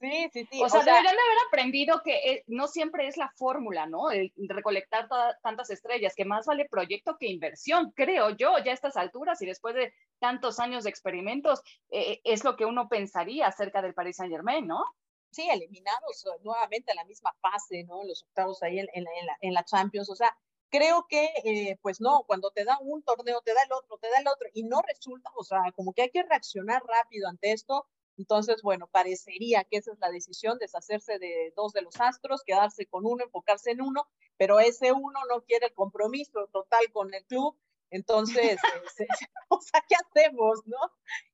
[0.00, 0.62] Sí, sí, sí.
[0.62, 4.10] O, sea, deberían de haber aprendido que eh, no siempre es la fórmula, ¿no?
[4.10, 5.08] El recolectar
[5.42, 9.46] tantas estrellas, que más vale proyecto que inversión, creo yo, ya a estas alturas y
[9.46, 14.16] después de tantos años de experimentos, eh, es lo que uno pensaría acerca del Paris
[14.16, 14.84] Saint Germain, ¿no?
[15.30, 18.02] Sí, eliminados nuevamente a la misma fase, ¿no?
[18.04, 20.36] Los octavos ahí en, en, la, en la, Champions, o sea,
[20.70, 24.08] creo que, eh, pues no, cuando te da un torneo, te da el otro, te
[24.08, 27.52] da el otro, y no resulta, o sea, como que hay que reaccionar rápido ante
[27.52, 27.86] esto,
[28.18, 32.84] entonces, bueno, parecería que esa es la decisión, deshacerse de dos de los astros, quedarse
[32.86, 37.24] con uno, enfocarse en uno, pero ese uno no quiere el compromiso total con el
[37.26, 37.56] club.
[37.90, 38.58] Entonces,
[38.98, 39.06] eh,
[39.48, 40.78] o sea, ¿qué hacemos, no?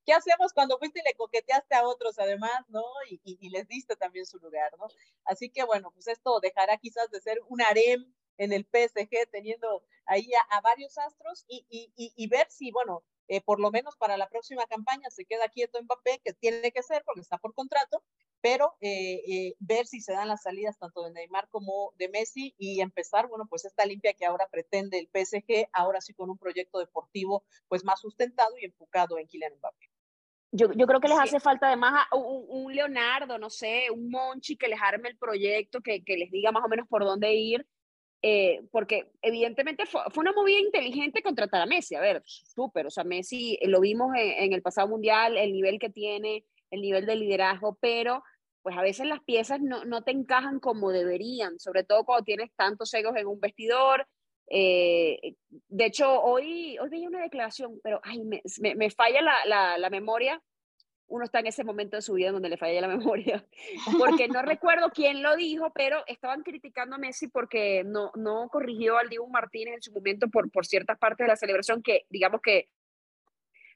[0.04, 2.84] ¿Qué hacemos cuando fuiste y le coqueteaste a otros además, no?
[3.08, 4.86] Y, y, les diste también su lugar, ¿no?
[5.24, 9.84] Así que, bueno, pues esto dejará quizás de ser un harem en el PSG, teniendo
[10.06, 14.16] ahí a, a varios astros y, y, ver si, bueno, eh, por lo menos para
[14.16, 18.02] la próxima campaña se queda quieto Mbappé, que tiene que ser porque está por contrato,
[18.44, 22.54] pero eh, eh, ver si se dan las salidas tanto de Neymar como de Messi
[22.58, 26.36] y empezar, bueno, pues esta limpia que ahora pretende el PSG, ahora sí con un
[26.36, 29.88] proyecto deportivo pues más sustentado y enfocado en Kylian Mbappé.
[30.52, 34.58] Yo, yo creo que les hace falta además un, un, Leonardo, no sé, un Monchi
[34.58, 37.66] que les arme el proyecto, que, que les diga más o menos por dónde ir
[38.20, 41.94] eh, porque evidentemente fue, fue, una movida inteligente contratar a Messi.
[41.94, 45.52] A ver, súper, o sea, Messi eh, lo vimos en, en, el pasado mundial, el
[45.52, 48.22] nivel que tiene, el nivel de liderazgo, pero
[48.64, 52.50] pues a veces las piezas no, no te encajan como deberían, sobre todo cuando tienes
[52.56, 54.08] tantos egos en un vestidor.
[54.48, 55.36] Eh,
[55.68, 59.78] de hecho, hoy, hoy veía una declaración, pero ay, me, me, me falla la, la,
[59.78, 60.42] la memoria
[61.06, 63.44] uno está en ese momento de su vida donde le falla la memoria,
[63.98, 68.98] porque no recuerdo quién lo dijo, pero estaban criticando a Messi porque no, no corrigió
[68.98, 72.40] al Dibu Martínez en su momento por, por ciertas partes de la celebración que, digamos
[72.40, 72.68] que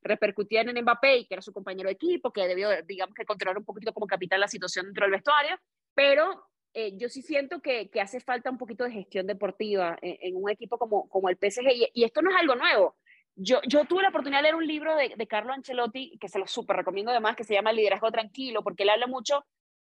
[0.03, 3.59] repercutían en Mbappé y que era su compañero de equipo, que debió, digamos que controlar
[3.59, 5.59] un poquito como capitán la situación dentro del vestuario,
[5.95, 10.51] pero eh, yo sí siento que, hace falta un poquito de gestión deportiva en, un
[10.51, 12.97] equipo como, como el PSG, y, y, esto no es algo nuevo.
[13.35, 16.39] Yo, yo tuve la oportunidad de leer un libro de, de Carlo Ancelotti, que se
[16.39, 19.45] lo súper recomiendo además, que se llama Liderazgo Tranquilo, porque él habla mucho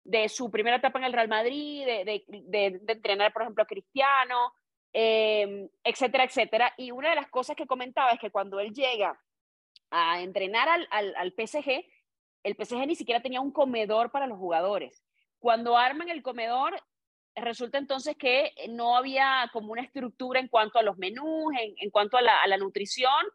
[0.04, 3.68] de su primera etapa en el Real Madrid, de, de, de entrenar, por ejemplo, a
[3.68, 4.54] Cristiano,
[4.98, 6.74] eh, etcétera, etcétera.
[6.78, 9.20] Y una de las cosas que comentaba es que cuando él llega
[9.96, 11.86] a entrenar al, al, al PSG,
[12.44, 15.04] el PSG ni siquiera tenía un comedor para los jugadores.
[15.40, 16.80] Cuando arman el comedor,
[17.36, 21.90] resulta entonces que no había como una estructura en cuanto a los menús, en, en
[21.90, 23.26] cuanto a la, a la, nutrición,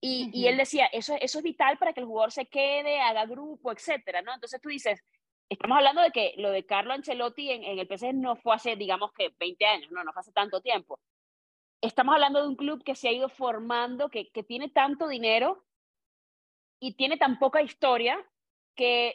[0.00, 3.26] Y, y, él decía, eso, eso es vital para que el jugador se quede, haga
[3.26, 4.34] grupo, etcétera, ¿no?
[4.34, 5.00] Entonces tú dices,
[5.48, 8.76] estamos hablando de que lo de Carlo Ancelotti en, en el PSG no fue hace,
[8.76, 10.98] digamos que 20 años, no, no fue hace tanto tiempo.
[11.82, 15.64] Estamos hablando de un club que se ha ido formando, que, que tiene tanto dinero
[16.80, 18.18] y tiene tan poca historia
[18.74, 19.14] que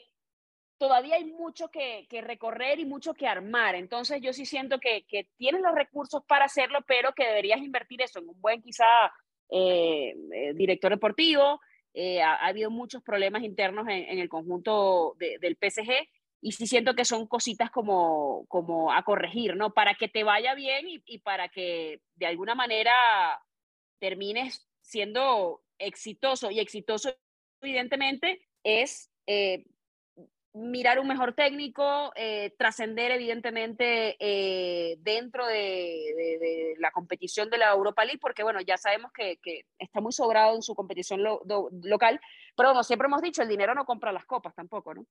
[0.77, 3.75] todavía hay mucho que, recorrer y mucho que armar.
[3.75, 8.01] Entonces yo sí siento que, que, tienes los recursos para hacerlo, pero que deberías invertir
[8.01, 8.85] eso en un buen quizá
[9.49, 11.59] eh, eh, director deportivo.
[11.93, 16.07] Eh, ha, ha, habido muchos problemas internos en, el conjunto de, del PSG
[16.41, 19.73] y sí siento que son cositas como, como a corregir, ¿no?
[19.73, 22.93] Para que te vaya bien y para que de alguna manera
[23.99, 27.15] termines siendo exitoso y exitoso
[27.65, 29.65] evidentemente es eh,
[30.55, 35.53] mirar un mejor técnico, eh, trascender evidentemente eh, dentro de,
[36.15, 39.99] de, de, la competición de la Europa League, porque bueno, ya sabemos que, que está
[39.99, 42.21] muy sobrado en su competición lo, do, local,
[42.55, 45.05] pero bueno, siempre hemos dicho, el dinero no compra las copas tampoco, ¿no?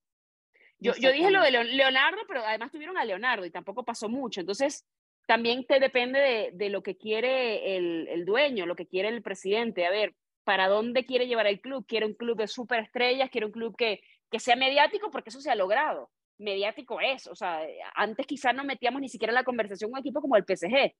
[0.78, 4.40] Yo, yo dije lo de Leonardo, pero además tuvieron a Leonardo y tampoco pasó mucho,
[4.40, 4.86] entonces
[5.26, 9.22] también te depende de, de lo que quiere el, el dueño, lo que quiere el
[9.22, 9.86] presidente.
[9.86, 11.84] A ver, para dónde quiere llevar el club.
[11.86, 15.50] Quiere un club de superestrellas, quiere un club que, que sea mediático, porque eso se
[15.50, 16.10] ha logrado.
[16.38, 17.60] Mediático es, o sea,
[17.94, 20.94] antes quizás no metíamos ni siquiera en la conversación un equipo como el PSG.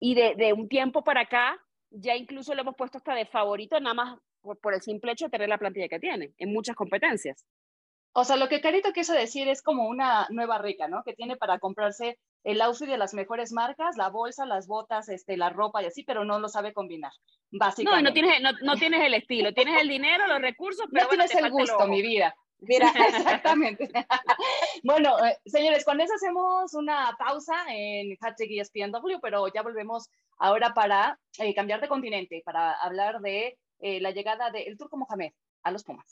[0.00, 1.58] Y de, de, un tiempo para acá,
[1.90, 5.26] ya incluso lo hemos puesto hasta de favorito, nada más por, por el simple hecho
[5.26, 7.44] de tener la plantilla que tiene, en muchas competencias.
[8.12, 11.02] O sea, lo que Carito quiso decir es como una nueva rica, ¿no?
[11.04, 15.36] Que tiene para comprarse el outfit de las mejores marcas, la bolsa, las botas, este,
[15.36, 17.12] la ropa y así, pero no lo sabe combinar,
[17.50, 18.02] básicamente.
[18.02, 21.08] No, no tienes, no, no tienes el estilo, tienes el dinero, los recursos, pero no
[21.08, 22.34] bueno, tienes el gusto, mi vida.
[22.60, 23.88] Mira, exactamente.
[24.82, 30.74] bueno, eh, señores, con eso hacemos una pausa en hashtag ESPNW, pero ya volvemos ahora
[30.74, 35.70] para eh, cambiar de continente, para hablar de eh, la llegada del Turco Mohamed a
[35.70, 36.06] los Pumas.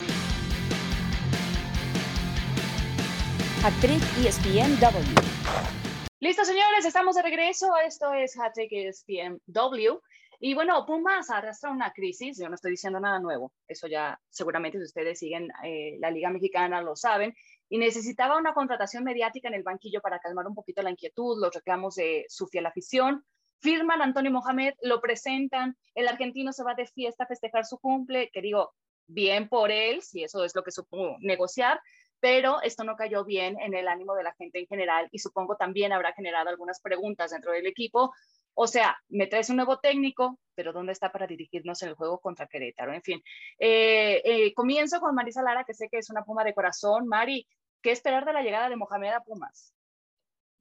[3.62, 5.85] Hattrick ESPNW.
[6.18, 7.76] Listo, señores, estamos de regreso.
[7.76, 10.00] Esto es Hattrick ESPNW.
[10.40, 14.78] Y bueno, Pumas arrastra una crisis, yo no estoy diciendo nada nuevo, eso ya seguramente
[14.78, 17.34] si ustedes siguen eh, la Liga Mexicana lo saben,
[17.70, 21.54] y necesitaba una contratación mediática en el banquillo para calmar un poquito la inquietud, los
[21.54, 23.24] reclamos de su fiel afición.
[23.60, 27.78] Firman a Antonio Mohamed, lo presentan, el argentino se va de fiesta a festejar su
[27.78, 28.74] cumple, que digo,
[29.06, 31.80] bien por él, si eso es lo que supongo negociar,
[32.26, 35.56] pero esto no cayó bien en el ánimo de la gente en general y supongo
[35.56, 38.12] también habrá generado algunas preguntas dentro del equipo.
[38.54, 42.18] O sea, me traes un nuevo técnico, pero ¿dónde está para dirigirnos en el juego
[42.18, 42.92] contra Querétaro?
[42.92, 43.22] En fin,
[43.60, 47.06] eh, eh, comienzo con Marisa Lara, que sé que es una puma de corazón.
[47.06, 47.46] Mari,
[47.80, 49.72] ¿qué esperar de la llegada de Mohamed a Pumas?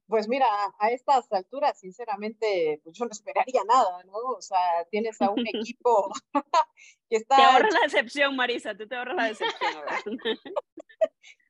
[0.07, 0.45] Pues mira,
[0.77, 4.17] a estas alturas, sinceramente, pues yo no esperaría nada, ¿no?
[4.37, 6.13] O sea, tienes a un equipo
[7.09, 7.37] que está...
[7.37, 9.83] Te ahorras la decepción, Marisa, tú te ahorras la decepción.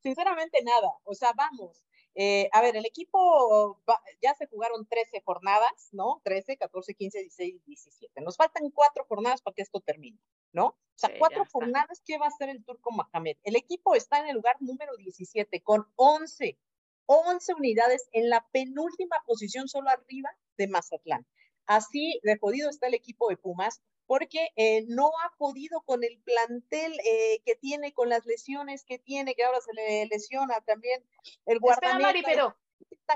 [0.05, 1.83] sinceramente nada, o sea, vamos.
[2.13, 6.21] Eh, a ver, el equipo va, ya se jugaron 13 jornadas, ¿no?
[6.23, 8.21] 13, 14, 15, 16, 17.
[8.21, 10.19] Nos faltan cuatro jornadas para que esto termine,
[10.53, 10.67] ¿no?
[10.67, 13.37] O sea, sí, cuatro jornadas, ¿qué va a hacer el Turco Mohamed?
[13.43, 16.57] El equipo está en el lugar número 17 con 11
[17.07, 21.25] 11 unidades en la penúltima posición, solo arriba de Mazatlán.
[21.65, 26.19] Así de jodido está el equipo de Pumas, porque eh, no ha podido con el
[26.19, 31.03] plantel eh, que tiene, con las lesiones que tiene, que ahora se le lesiona también
[31.45, 31.99] el guardameta.
[31.99, 32.55] Mari, pero,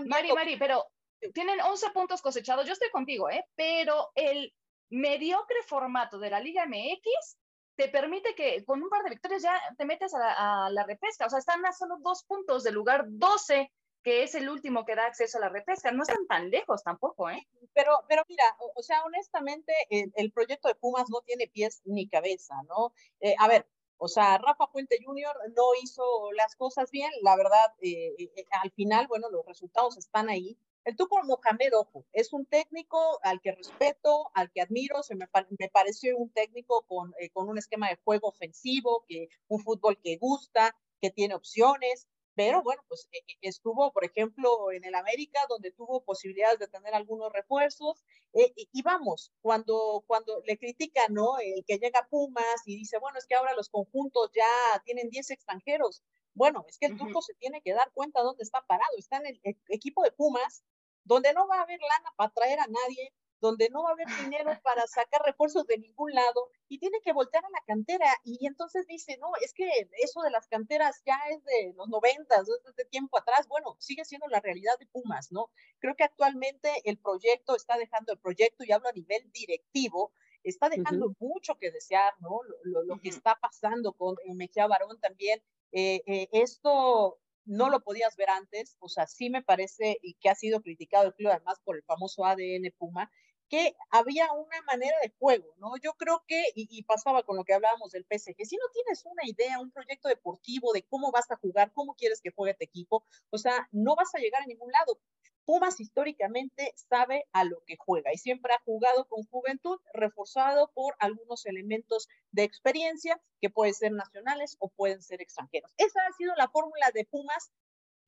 [0.05, 0.85] Mari, Mari, pero
[1.33, 3.45] tienen 11 puntos cosechados, yo estoy contigo, ¿eh?
[3.55, 4.53] Pero el
[4.89, 7.37] mediocre formato de la Liga MX
[7.75, 10.83] te permite que con un par de victorias ya te metes a la, a la
[10.83, 11.25] repesca.
[11.25, 13.71] O sea, están a solo dos puntos del lugar 12,
[14.03, 15.91] que es el último que da acceso a la repesca.
[15.91, 17.47] No están tan lejos tampoco, ¿eh?
[17.79, 21.81] Pero, pero mira, o, o sea, honestamente, el, el, proyecto de Pumas no tiene pies
[21.85, 22.91] ni cabeza, ¿no?
[23.21, 23.65] Eh, a ver,
[23.97, 25.33] o sea, Rafa Puente Jr.
[25.55, 30.27] no hizo las cosas bien, la verdad, eh, eh, al final, bueno, los resultados están
[30.27, 35.15] ahí, el Tuco Mohamed, ojo, es un técnico al que respeto, al que admiro, se
[35.15, 39.63] me, me pareció un técnico con, eh, con, un esquema de juego ofensivo, que, un
[39.63, 42.07] fútbol que gusta, que tiene opciones,
[42.39, 46.93] pero bueno, pues eh, estuvo, por ejemplo, en el América, donde tuvo posibilidades de tener
[46.95, 51.37] algunos refuerzos, eh, y, vamos, cuando, cuando le critican, ¿no?
[51.39, 55.09] El que llega a Pumas y dice, bueno, es que ahora los conjuntos ya tienen
[55.09, 56.01] 10 extranjeros,
[56.33, 57.25] bueno, es que el turco uh -huh.
[57.25, 58.93] se tiene que dar cuenta dónde está parado.
[58.97, 60.63] Está en el, el equipo de Pumas,
[61.03, 64.07] donde no va a haber lana para traer a nadie, donde no va a haber
[64.23, 68.45] dinero para sacar refuerzos de ningún lado y tiene que voltear a la cantera y
[68.45, 69.67] entonces dice, no, es que
[70.03, 74.05] eso de las canteras ya es de los noventas, es de tiempo atrás, bueno, sigue
[74.05, 75.49] siendo la realidad de Pumas, ¿no?
[75.79, 80.11] Creo que actualmente el proyecto está dejando el proyecto y hablo a nivel directivo,
[80.43, 82.39] está dejando mucho que desear, ¿no?
[82.63, 85.41] Lo, lo, que está pasando con Mejía Barón también.
[85.71, 90.29] Eh, eh, esto no lo podías ver antes, o sea, sí me parece y que
[90.29, 93.11] ha sido criticado el club además por el famoso ADN Puma,
[93.49, 95.75] que había una manera de juego, ¿no?
[95.77, 99.23] Yo creo que, y, pasaba con lo que hablábamos del PSG, si no tienes una
[99.25, 103.03] idea, un proyecto deportivo de cómo vas a jugar, cómo quieres que juegue tu equipo,
[103.31, 104.99] o sea, no vas a llegar a ningún lado.
[105.45, 110.95] Pumas históricamente sabe a lo que juega y siempre ha jugado con juventud, reforzado por
[110.99, 115.73] algunos elementos de experiencia que pueden ser nacionales o pueden ser extranjeros.
[115.77, 117.51] Esa ha sido la fórmula de Pumas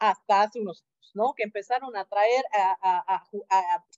[0.02, 1.34] hasta hace unos años, ¿no?
[1.36, 3.24] Que empezaron a traer a,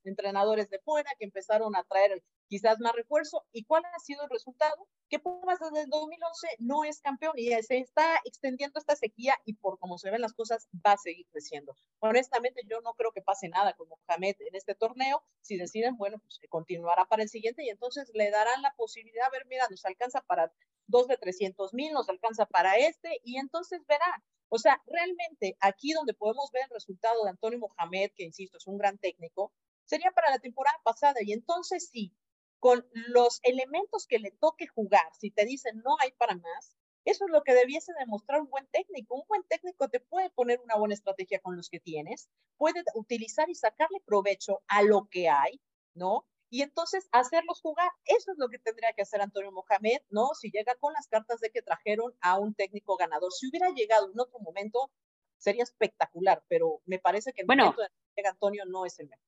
[0.04, 3.46] entrenadores de fuera, que empezaron a traer quizás más refuerzo.
[3.54, 4.76] ¿Y cuál ha sido el resultado?
[5.10, 9.54] Que Pumas desde el 2011 no es campeón y se está extendiendo esta sequía y
[9.54, 11.74] por como se ven las cosas va a seguir creciendo.
[12.00, 15.24] Honestamente, yo no creo que pase nada con Mohamed en este torneo.
[15.40, 19.30] Si deciden, bueno, pues continuará para el siguiente y entonces le darán la posibilidad, a
[19.30, 20.52] ver, mira, nos alcanza para
[20.88, 25.94] dos de 300 mil, nos alcanza para este y entonces verá o sea, realmente aquí
[25.94, 29.54] donde podemos ver el resultado de Antonio Mohamed, que insisto, es un gran técnico,
[29.86, 31.20] sería para la temporada pasada.
[31.22, 32.14] Y entonces sí,
[32.60, 36.76] con los elementos que le toque jugar, si te dicen no hay para más,
[37.06, 39.16] eso es lo que debiese demostrar un buen técnico.
[39.16, 43.50] Un buen técnico te puede poner una buena estrategia con los que tienes, puede utilizar
[43.50, 45.60] y sacarle provecho a lo que hay,
[45.94, 46.26] ¿no?
[46.54, 47.90] Y entonces hacerlos jugar.
[48.06, 50.36] Eso es lo que tendría que hacer Antonio Mohamed, ¿no?
[50.40, 53.32] Si llega con las cartas de que trajeron a un técnico ganador.
[53.32, 54.92] Si hubiera llegado en otro momento,
[55.36, 59.10] sería espectacular, pero me parece que el bueno, momento de llega Antonio no es el
[59.10, 59.26] mejor.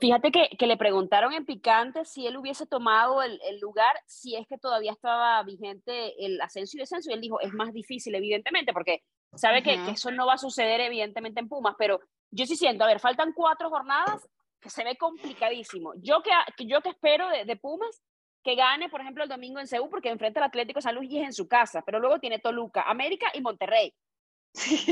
[0.00, 4.34] Fíjate que, que, le preguntaron en Picante si él hubiese tomado el, el, lugar, si
[4.34, 8.16] es que todavía estaba vigente el ascenso y descenso, y él dijo, es más difícil,
[8.16, 9.04] evidentemente, porque
[9.36, 12.00] sabe que, que, eso no va a suceder, evidentemente, en Pumas, pero
[12.32, 14.28] yo sí siento, a ver, faltan cuatro jornadas,
[14.60, 15.92] que se ve complicadísimo.
[15.96, 16.30] Yo que,
[16.66, 18.02] yo que espero de, Pumas
[18.42, 21.18] que gane, por ejemplo, el domingo en Seúl, porque enfrenta al Atlético San Luis y
[21.18, 23.94] es en su casa, pero luego tiene Toluca, América y Monterrey.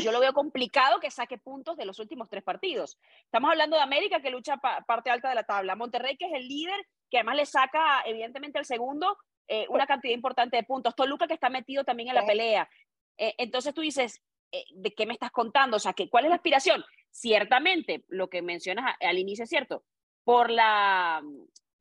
[0.03, 2.99] Yo lo veo complicado que saque puntos de los últimos tres partidos.
[3.25, 6.47] Estamos hablando de América que lucha parte alta de la tabla, Monterrey que es el
[6.47, 9.17] líder, que además le saca evidentemente el segundo
[9.51, 12.69] eh, una cantidad importante de puntos, Toluca que está metido también en la pelea.
[13.17, 15.79] Eh, entonces tú dices, eh, ¿de qué me estás contando?
[15.79, 16.85] O sea, ¿cuál es la aspiración?
[17.11, 19.85] Ciertamente, lo que mencionas al inicio es cierto,
[20.25, 21.23] por, la,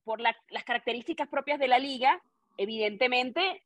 [0.03, 2.21] por las características propias de la liga,
[2.57, 3.63] evidentemente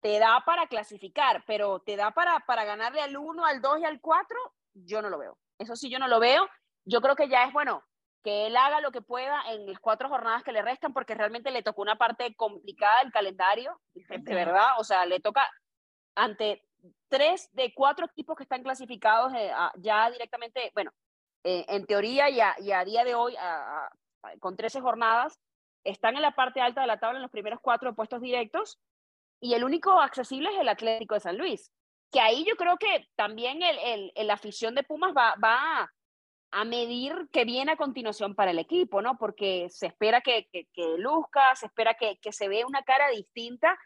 [0.00, 3.84] te da para clasificar, pero te da para, para ganarle al 1, al 2 y
[3.84, 4.38] al 4,
[4.74, 5.38] yo no lo veo.
[5.58, 6.48] Eso sí, yo no lo veo.
[6.84, 7.84] Yo creo que ya es bueno
[8.22, 11.50] que él haga lo que pueda en las cuatro jornadas que le restan, porque realmente
[11.50, 15.48] le tocó una parte complicada del calendario, de verdad, o sea, le toca
[16.14, 16.62] ante
[17.08, 20.92] tres de cuatro equipos que están clasificados eh, ya directamente, bueno,
[21.44, 23.34] eh, en teoría y a, día de hoy,
[24.40, 25.38] con 13 jornadas,
[25.84, 28.78] están en la parte alta de la tabla en los primeros cuatro puestos directos
[29.40, 31.72] y el único accesible es el Atlético de San Luis.
[32.12, 35.90] Que ahí yo creo que también el, afición de Pumas va,
[36.54, 39.16] a medir qué viene a continuación para el equipo, ¿no?
[39.16, 40.46] Porque se espera que,
[40.98, 43.78] luzca, se espera que se vea una cara distinta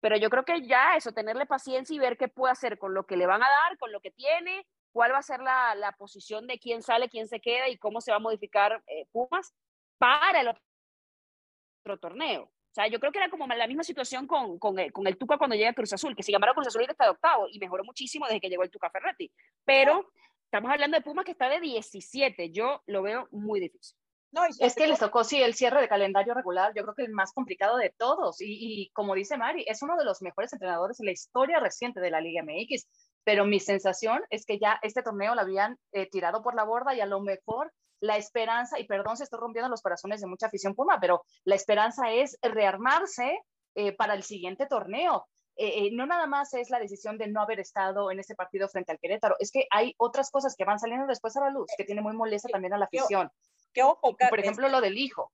[0.00, 3.04] pero yo creo que ya eso, tenerle paciencia y ver qué puede hacer con lo
[3.04, 5.92] que le van a dar, con lo que tiene, cuál va a ser la, la
[5.92, 9.54] posición de quién sale, quién se queda y cómo se va a modificar eh, Pumas
[9.98, 12.44] para el otro torneo.
[12.44, 15.18] O sea, yo creo que era como la misma situación con, con, el, con el
[15.18, 17.58] Tuca cuando llega Cruz Azul, que se llamaron Cruz Azul y está de octavo y
[17.58, 19.30] mejoró muchísimo desde que llegó el Tuca Ferretti.
[19.64, 20.08] Pero
[20.44, 22.50] estamos hablando de Pumas que está de 17.
[22.52, 23.96] Yo lo veo muy difícil.
[24.32, 27.10] No, es que les tocó, sí, el cierre de calendario regular, yo creo que el
[27.10, 28.36] más complicado de todos.
[28.38, 32.12] Y, como dice Mari, es uno de los mejores entrenadores en la historia reciente de
[32.12, 32.86] la Liga MX.
[33.24, 36.94] Pero mi sensación es que ya este torneo lo habían eh, tirado por la borda
[36.94, 40.46] y a lo mejor la esperanza, y perdón se estoy rompiendo los corazones de mucha
[40.46, 43.38] afición Puma, pero la esperanza es rearmarse
[43.74, 45.26] eh, para el siguiente torneo.
[45.56, 48.92] Eh, no nada más es la decisión de no haber estado en ese partido frente
[48.92, 51.84] al Querétaro, es que hay otras cosas que van saliendo después a la luz, que
[51.84, 53.30] tiene muy molesta también a la afición.
[53.74, 55.30] Que ojo, Por ejemplo, lo del hijo.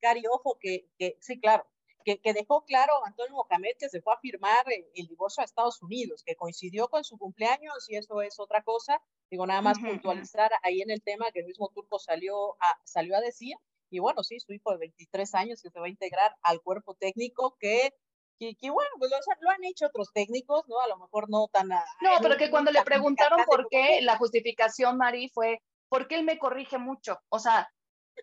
[0.00, 1.64] Cari, ojo, que, que sí, claro,
[2.08, 5.82] que, que, dejó claro Antonio Mohamed que se fue a firmar el, divorcio a Estados
[5.82, 9.02] Unidos, que coincidió con su cumpleaños y eso es otra cosa.
[9.30, 13.14] Digo, nada más puntualizar ahí en el tema que el mismo Turco salió a, salió
[13.14, 13.54] a decir.
[13.90, 16.94] Y bueno, sí, su hijo de 23 años que se va a integrar al cuerpo
[16.94, 17.92] técnico que
[18.38, 20.78] que, que, bueno, pues lo, han hecho otros técnicos, ¿no?
[20.78, 21.68] A lo mejor no tan...
[21.68, 26.22] no, pero que cuando le preguntaron por qué, la justificación, Mari, fue, ¿por qué él
[26.22, 27.18] me corrige mucho?
[27.30, 27.68] O sea,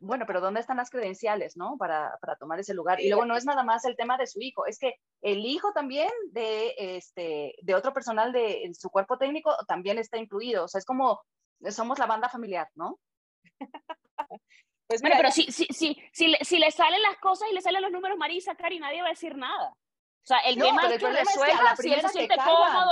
[0.01, 1.77] bueno, pero ¿dónde están las credenciales, no?
[1.77, 2.99] Para, para, tomar ese lugar.
[2.99, 5.71] Y luego no es nada más el tema de su hijo, es que el hijo
[5.73, 10.65] también de, este, de otro personal de su cuerpo técnico también está incluido.
[10.65, 11.21] O sea, es como,
[11.69, 13.00] somos la banda familiar, ¿no?
[14.87, 17.62] Pues bueno, pero si, si, si, si, le, si le salen las cosas y le
[17.62, 19.69] salen los números, Marisa, Cari, nadie va a decir nada.
[19.69, 22.91] O sea, el tema es que resuelva si él se siente cómodo.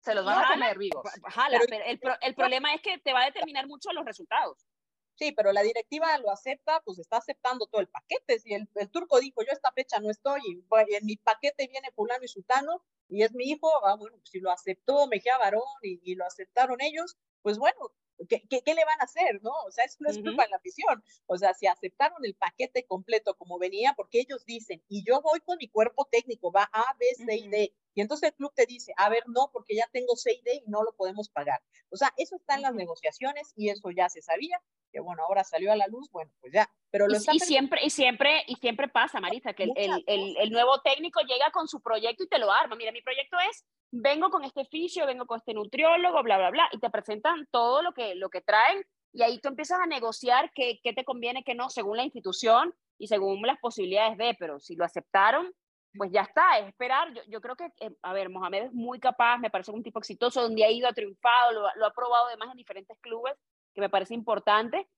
[0.00, 1.02] Se los van a comer vivos.
[1.22, 4.66] Jala, pero, el, el problema es que te va a determinar mucho los resultados.
[5.14, 8.38] Sí, pero la directiva lo acepta, pues está aceptando todo el paquete.
[8.38, 12.24] Si el, turco dijo, yo esta fecha no estoy, y, en mi paquete viene fulano
[12.24, 16.00] y sultano, y es mi hijo, ah, bueno, pues si lo aceptó Mejía Varón y,
[16.04, 17.92] y, lo aceptaron ellos, pues bueno,
[18.28, 19.52] ¿qué, ¿qué, le van a hacer, no?
[19.66, 21.02] O sea, eso no es culpa de la afición.
[21.26, 25.40] O sea, si aceptaron el paquete completo como venía, porque ellos dicen, y yo voy
[25.40, 28.66] con mi cuerpo técnico, va A, B, C y D, y entonces el club te
[28.66, 31.60] dice, a ver, no, porque ya tengo C y y no lo podemos pagar.
[31.90, 34.60] O sea, eso está en las negociaciones y eso ya se sabía
[34.90, 36.68] que bueno, ahora salió a la luz, bueno, pues ya.
[36.90, 39.72] Pero lo y, siempre, y siempre, y siempre pasa, Marisa, que el,
[40.06, 42.76] el, el, nuevo técnico llega con su proyecto y te lo arma.
[42.76, 46.68] Mira, mi proyecto es, vengo con este fisio, vengo con este nutriólogo, bla, bla, bla,
[46.72, 50.50] y te presentan todo lo que, lo que traen, y ahí tú empiezas a negociar
[50.54, 54.60] qué, qué te conviene, qué no, según la institución y según las posibilidades de, pero
[54.60, 55.52] si lo aceptaron,
[55.96, 57.12] pues ya está, es esperar.
[57.28, 60.42] Yo, creo que, eh, a ver, Mohamed es muy capaz, me parece un tipo exitoso,
[60.42, 63.34] donde ha ido, ha triunfado, lo, ha probado además en diferentes clubes
[63.74, 64.88] que me parece importante.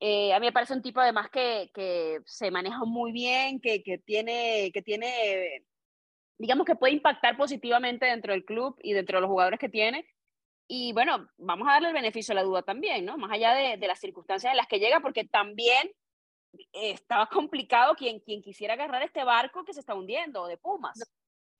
[0.00, 3.82] Eh, a mí me parece un tipo además que, que se maneja muy bien, que,
[4.04, 5.66] tiene, que tiene,
[6.38, 10.06] digamos que puede impactar positivamente dentro del club y dentro de los jugadores que tiene.
[10.66, 13.18] Y bueno, vamos a darle el beneficio a la duda también, ¿no?
[13.18, 15.90] Más allá de las circunstancias en las que llega, porque también
[16.72, 20.98] estaba complicado quien, quien quisiera agarrar este barco que se está hundiendo de Pumas.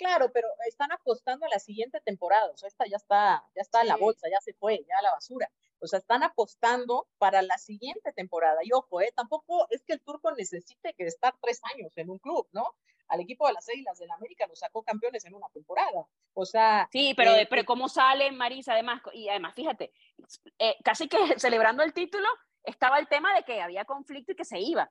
[0.00, 3.82] Claro, pero están apostando a la siguiente temporada, o sea, esta ya está, ya está
[3.82, 5.50] en la bolsa, ya se fue, ya a la basura.
[5.78, 8.60] O sea, están apostando para la siguiente temporada.
[8.62, 12.18] Y ojo, eh, tampoco es que el turco necesite que estar tres años en un
[12.18, 12.76] club, ¿no?
[13.08, 16.06] Al equipo de las Águilas del América lo sacó campeones en una temporada.
[16.32, 16.88] O sea.
[16.92, 18.72] Sí, pero, eh, pero ¿cómo sale Marisa?
[18.72, 19.92] Además, y además, fíjate,
[20.58, 22.28] eh, casi que celebrando el título,
[22.64, 24.90] estaba el tema de que había conflicto y que se iba.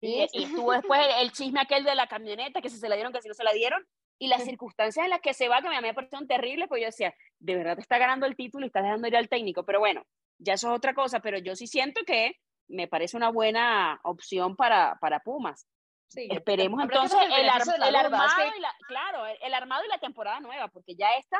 [0.00, 3.12] Y, y tuvo después el, chisme aquel de la camioneta, que si se la dieron,
[3.12, 3.86] que si no se la dieron,
[4.18, 6.80] y las circunstancias en las que se va, que a mí me parecieron terribles, pues
[6.80, 9.64] yo decía, de verdad te está ganando el título y estás dejando ir al técnico,
[9.64, 10.04] pero bueno,
[10.38, 12.36] ya eso es otra cosa, pero yo sí siento que
[12.68, 15.66] me parece una buena opción para, para Pumas.
[16.08, 20.68] Sí, Esperemos entonces el, el, armado y la, claro, el, armado y la temporada nueva,
[20.68, 21.38] porque ya esta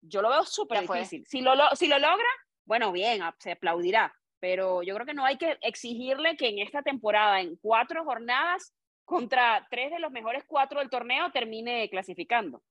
[0.00, 1.24] yo lo veo súper difícil.
[1.26, 2.28] Si lo, si lo logra,
[2.64, 6.82] bueno, bien, se aplaudirá, pero yo creo que no hay que exigirle que en esta
[6.82, 8.74] temporada, en cuatro jornadas,
[9.04, 12.62] contra tres de los mejores cuatro del torneo, termine clasificando.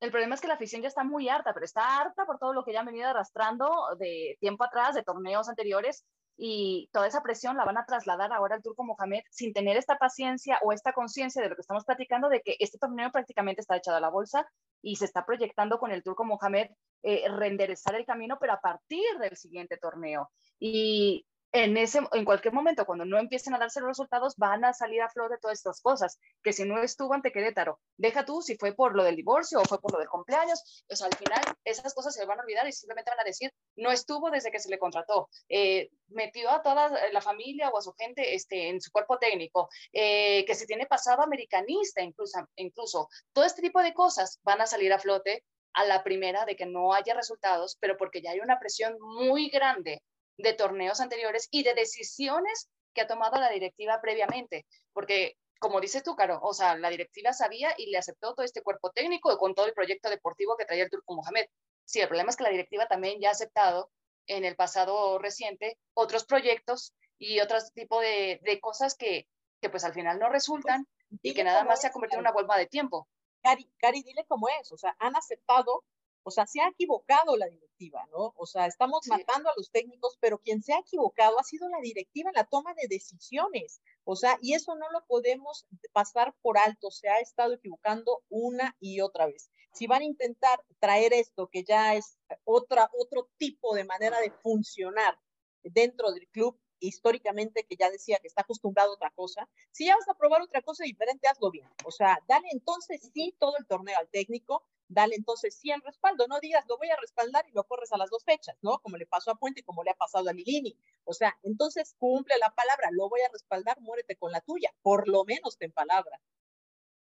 [0.00, 2.52] El problema es que la afición ya está muy harta, pero está harta por todo
[2.52, 6.04] lo que ya han venido arrastrando de tiempo atrás, de torneos anteriores,
[6.36, 9.98] y toda esa presión la van a trasladar ahora al Turco Mohamed sin tener esta
[9.98, 13.76] paciencia o esta conciencia de lo que estamos platicando, de que este torneo prácticamente está
[13.76, 14.46] echado a la bolsa
[14.82, 16.68] y se está proyectando con el Turco Mohamed
[17.02, 20.30] eh, el camino, pero a partir del siguiente torneo.
[20.58, 24.72] Y en, ese, en cualquier momento, cuando no empiecen a darse los resultados, van a
[24.72, 28.42] salir a flor de todas estas cosas, que si no estuvo ante Querétaro, deja tú
[28.42, 31.40] si fue por lo del divorcio o fue por lo del cumpleaños, pues al final
[31.62, 34.58] esas cosas se van a olvidar y simplemente van a decir, no estuvo desde que
[34.58, 38.80] se le contrató, eh, metió a toda la familia o a su gente este, en
[38.80, 43.94] su cuerpo técnico, eh, que se tiene pasado americanista incluso, incluso, todo este tipo de
[43.94, 45.44] cosas van a salir a flote
[45.74, 49.50] a la primera de que no haya resultados, pero porque ya hay una presión muy
[49.50, 50.02] grande
[50.36, 56.02] de torneos anteriores y de decisiones que ha tomado la directiva previamente, porque como dices
[56.02, 59.54] tú, Caro, o sea, la directiva sabía y le aceptó todo este cuerpo técnico con
[59.54, 61.46] todo el proyecto deportivo que traía el Turco Mohamed.
[61.86, 63.90] Sí, el problema es que la directiva también ya ha aceptado
[64.26, 69.26] en el pasado reciente otros proyectos y otros tipo de, de cosas que,
[69.60, 72.26] que, pues al final no resultan pues, y que nada más se ha convertido en
[72.26, 73.08] una bomba de tiempo.
[73.42, 75.84] Cari, Cari, dile cómo es, o sea, han aceptado
[76.24, 78.32] o sea, se ha equivocado la directiva, ¿no?
[78.36, 81.80] O sea, estamos matando a los técnicos, pero quien se ha equivocado ha sido la
[81.80, 83.82] directiva en la toma de decisiones.
[84.04, 88.74] O sea, y eso no lo podemos pasar por alto, se ha estado equivocando una
[88.80, 89.50] y otra vez.
[89.72, 94.30] Si van a intentar traer esto, que ya es otra, otro tipo de manera de
[94.30, 95.18] funcionar
[95.62, 99.96] dentro del club, históricamente que ya decía que está acostumbrado a otra cosa, si ya
[99.96, 101.68] vas a probar otra cosa diferente, hazlo bien.
[101.84, 106.26] O sea, dale entonces sí todo el torneo al técnico, dale entonces sí el respaldo,
[106.28, 108.78] no digas lo voy a respaldar y lo corres a las dos fechas, ¿no?
[108.78, 110.76] Como le pasó a Puente y como le ha pasado a Lilini.
[111.04, 115.08] O sea, entonces cumple la palabra, lo voy a respaldar, muérete con la tuya, por
[115.08, 116.20] lo menos ten palabra.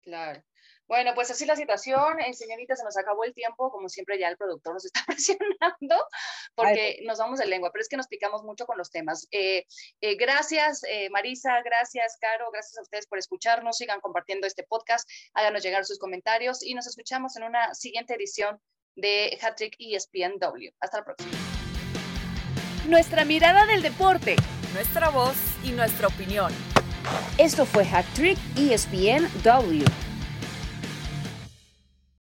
[0.05, 0.41] Claro.
[0.87, 4.29] Bueno, pues así la situación, eh, señorita, se nos acabó el tiempo, como siempre ya
[4.29, 5.95] el productor nos está presionando,
[6.53, 9.27] porque nos vamos de lengua, pero es que nos picamos mucho con los temas.
[9.31, 9.65] Eh,
[10.01, 15.63] eh, gracias, Marisa, gracias, Caro, gracias a ustedes por escucharnos, sigan compartiendo este podcast, háganos
[15.63, 18.61] llegar sus comentarios y nos escuchamos en una siguiente edición
[18.95, 20.69] de Hattrick ESPNW.
[20.79, 21.31] Hasta la próxima.
[22.87, 24.35] Nuestra mirada del deporte,
[24.73, 26.53] nuestra voz y nuestra opinión.
[27.37, 29.85] Esto fue Hat Trick ESPN W.